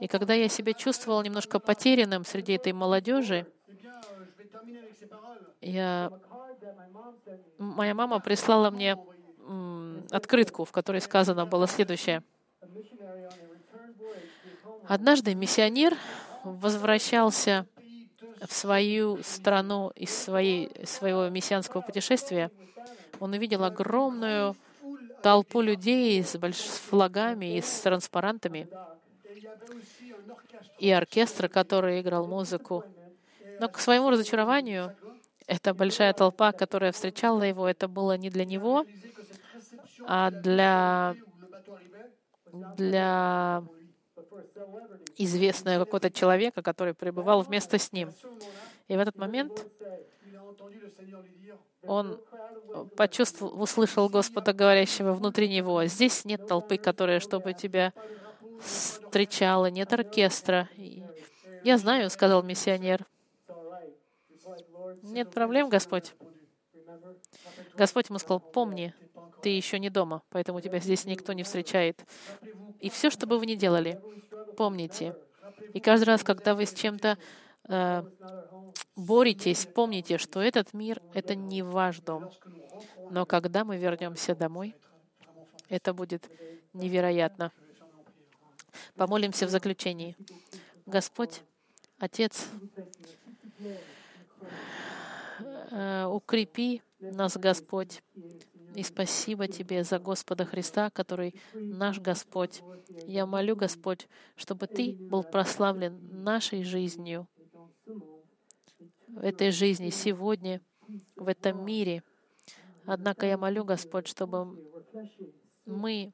И 0.00 0.08
когда 0.08 0.34
я 0.34 0.48
себя 0.48 0.72
чувствовал 0.72 1.22
немножко 1.22 1.60
потерянным 1.60 2.24
среди 2.24 2.54
этой 2.54 2.72
молодежи, 2.72 3.46
я 5.60 6.10
моя 7.58 7.94
мама 7.94 8.20
прислала 8.20 8.70
мне 8.70 8.96
открытку, 10.10 10.64
в 10.64 10.72
которой 10.72 11.00
сказано 11.00 11.46
было 11.46 11.66
следующее. 11.66 12.22
Однажды 14.86 15.34
миссионер 15.34 15.96
возвращался 16.44 17.66
в 18.46 18.52
свою 18.52 19.22
страну 19.22 19.90
из 19.94 20.16
своей, 20.16 20.70
своего 20.84 21.28
мессианского 21.28 21.80
путешествия, 21.82 22.50
он 23.20 23.32
увидел 23.32 23.62
огромную 23.62 24.56
толпу 25.22 25.60
людей 25.60 26.22
с 26.24 26.36
большими 26.36 26.68
флагами 26.88 27.56
и 27.56 27.62
с 27.62 27.80
транспарантами, 27.80 28.68
и 30.78 30.90
оркестр, 30.90 31.48
который 31.48 32.00
играл 32.00 32.26
музыку. 32.26 32.84
Но 33.60 33.68
к 33.68 33.78
своему 33.78 34.10
разочарованию, 34.10 34.96
эта 35.46 35.74
большая 35.74 36.12
толпа, 36.12 36.50
которая 36.50 36.90
встречала 36.90 37.42
его, 37.42 37.68
это 37.68 37.86
было 37.86 38.16
не 38.16 38.30
для 38.30 38.44
него, 38.44 38.84
а 40.06 40.32
для, 40.32 41.14
для 42.76 43.62
известного 45.16 45.84
какого-то 45.84 46.10
человека, 46.10 46.62
который 46.62 46.94
пребывал 46.94 47.42
вместо 47.42 47.78
с 47.78 47.92
ним. 47.92 48.12
И 48.88 48.96
в 48.96 48.98
этот 48.98 49.16
момент 49.16 49.66
он 51.86 52.20
почувствовал, 52.96 53.60
услышал 53.60 54.08
Господа, 54.08 54.52
говорящего 54.52 55.12
внутри 55.12 55.48
него, 55.48 55.84
«Здесь 55.84 56.24
нет 56.24 56.46
толпы, 56.46 56.78
которая, 56.78 57.20
чтобы 57.20 57.52
тебя 57.54 57.92
встречала, 58.60 59.66
нет 59.66 59.92
оркестра». 59.92 60.68
«Я 61.64 61.78
знаю»,— 61.78 62.10
сказал 62.10 62.42
миссионер. 62.42 63.06
«Нет 65.02 65.30
проблем, 65.30 65.68
Господь». 65.68 66.14
Господь 67.76 68.08
ему 68.08 68.18
сказал, 68.18 68.40
«Помни, 68.40 68.94
ты 69.42 69.50
еще 69.50 69.78
не 69.78 69.90
дома, 69.90 70.22
поэтому 70.30 70.60
тебя 70.60 70.78
здесь 70.78 71.04
никто 71.04 71.32
не 71.32 71.42
встречает. 71.42 72.04
И 72.80 72.88
все, 72.88 73.10
что 73.10 73.26
бы 73.26 73.38
вы 73.38 73.46
ни 73.46 73.56
делали, 73.56 74.00
помните. 74.56 75.16
И 75.74 75.80
каждый 75.80 76.04
раз, 76.04 76.22
когда 76.22 76.54
вы 76.54 76.64
с 76.64 76.72
чем-то 76.72 77.18
э, 77.68 78.02
боретесь, 78.94 79.66
помните, 79.66 80.18
что 80.18 80.40
этот 80.40 80.72
мир— 80.72 81.02
это 81.14 81.34
не 81.34 81.62
ваш 81.62 82.00
дом. 82.00 82.30
Но 83.10 83.26
когда 83.26 83.64
мы 83.64 83.76
вернемся 83.76 84.34
домой, 84.34 84.74
это 85.68 85.92
будет 85.92 86.30
невероятно. 86.72 87.52
Помолимся 88.94 89.46
в 89.46 89.50
заключении. 89.50 90.16
Господь, 90.86 91.42
Отец, 91.98 92.46
э, 95.70 96.04
укрепи 96.06 96.82
нас, 97.02 97.36
Господь, 97.36 98.02
и 98.74 98.82
спасибо 98.82 99.48
Тебе 99.48 99.84
за 99.84 99.98
Господа 99.98 100.44
Христа, 100.44 100.90
который 100.90 101.34
наш 101.52 102.00
Господь. 102.00 102.62
Я 103.06 103.26
молю, 103.26 103.56
Господь, 103.56 104.08
чтобы 104.36 104.66
Ты 104.66 104.94
был 104.94 105.24
прославлен 105.24 105.98
нашей 106.22 106.62
жизнью, 106.64 107.28
в 109.08 109.24
этой 109.24 109.50
жизни, 109.50 109.90
сегодня, 109.90 110.60
в 111.16 111.28
этом 111.28 111.64
мире. 111.64 112.02
Однако 112.86 113.26
я 113.26 113.36
молю, 113.36 113.64
Господь, 113.64 114.06
чтобы 114.06 114.58
мы 115.66 116.12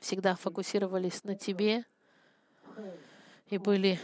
всегда 0.00 0.34
фокусировались 0.34 1.22
на 1.24 1.36
Тебе 1.36 1.84
и 3.46 3.58
были 3.58 3.98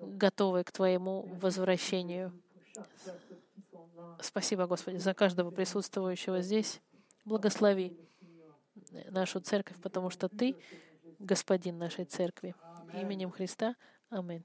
готовы 0.00 0.64
к 0.64 0.72
Твоему 0.72 1.28
возвращению. 1.40 2.32
Спасибо, 4.20 4.66
Господи, 4.66 4.96
за 4.96 5.14
каждого 5.14 5.50
присутствующего 5.50 6.42
здесь. 6.42 6.80
Благослови 7.24 7.96
нашу 9.10 9.40
церковь, 9.40 9.80
потому 9.80 10.10
что 10.10 10.28
Ты 10.28 10.56
Господин 11.18 11.76
нашей 11.78 12.06
церкви. 12.06 12.54
Именем 12.94 13.30
Христа. 13.30 13.76
Аминь. 14.08 14.44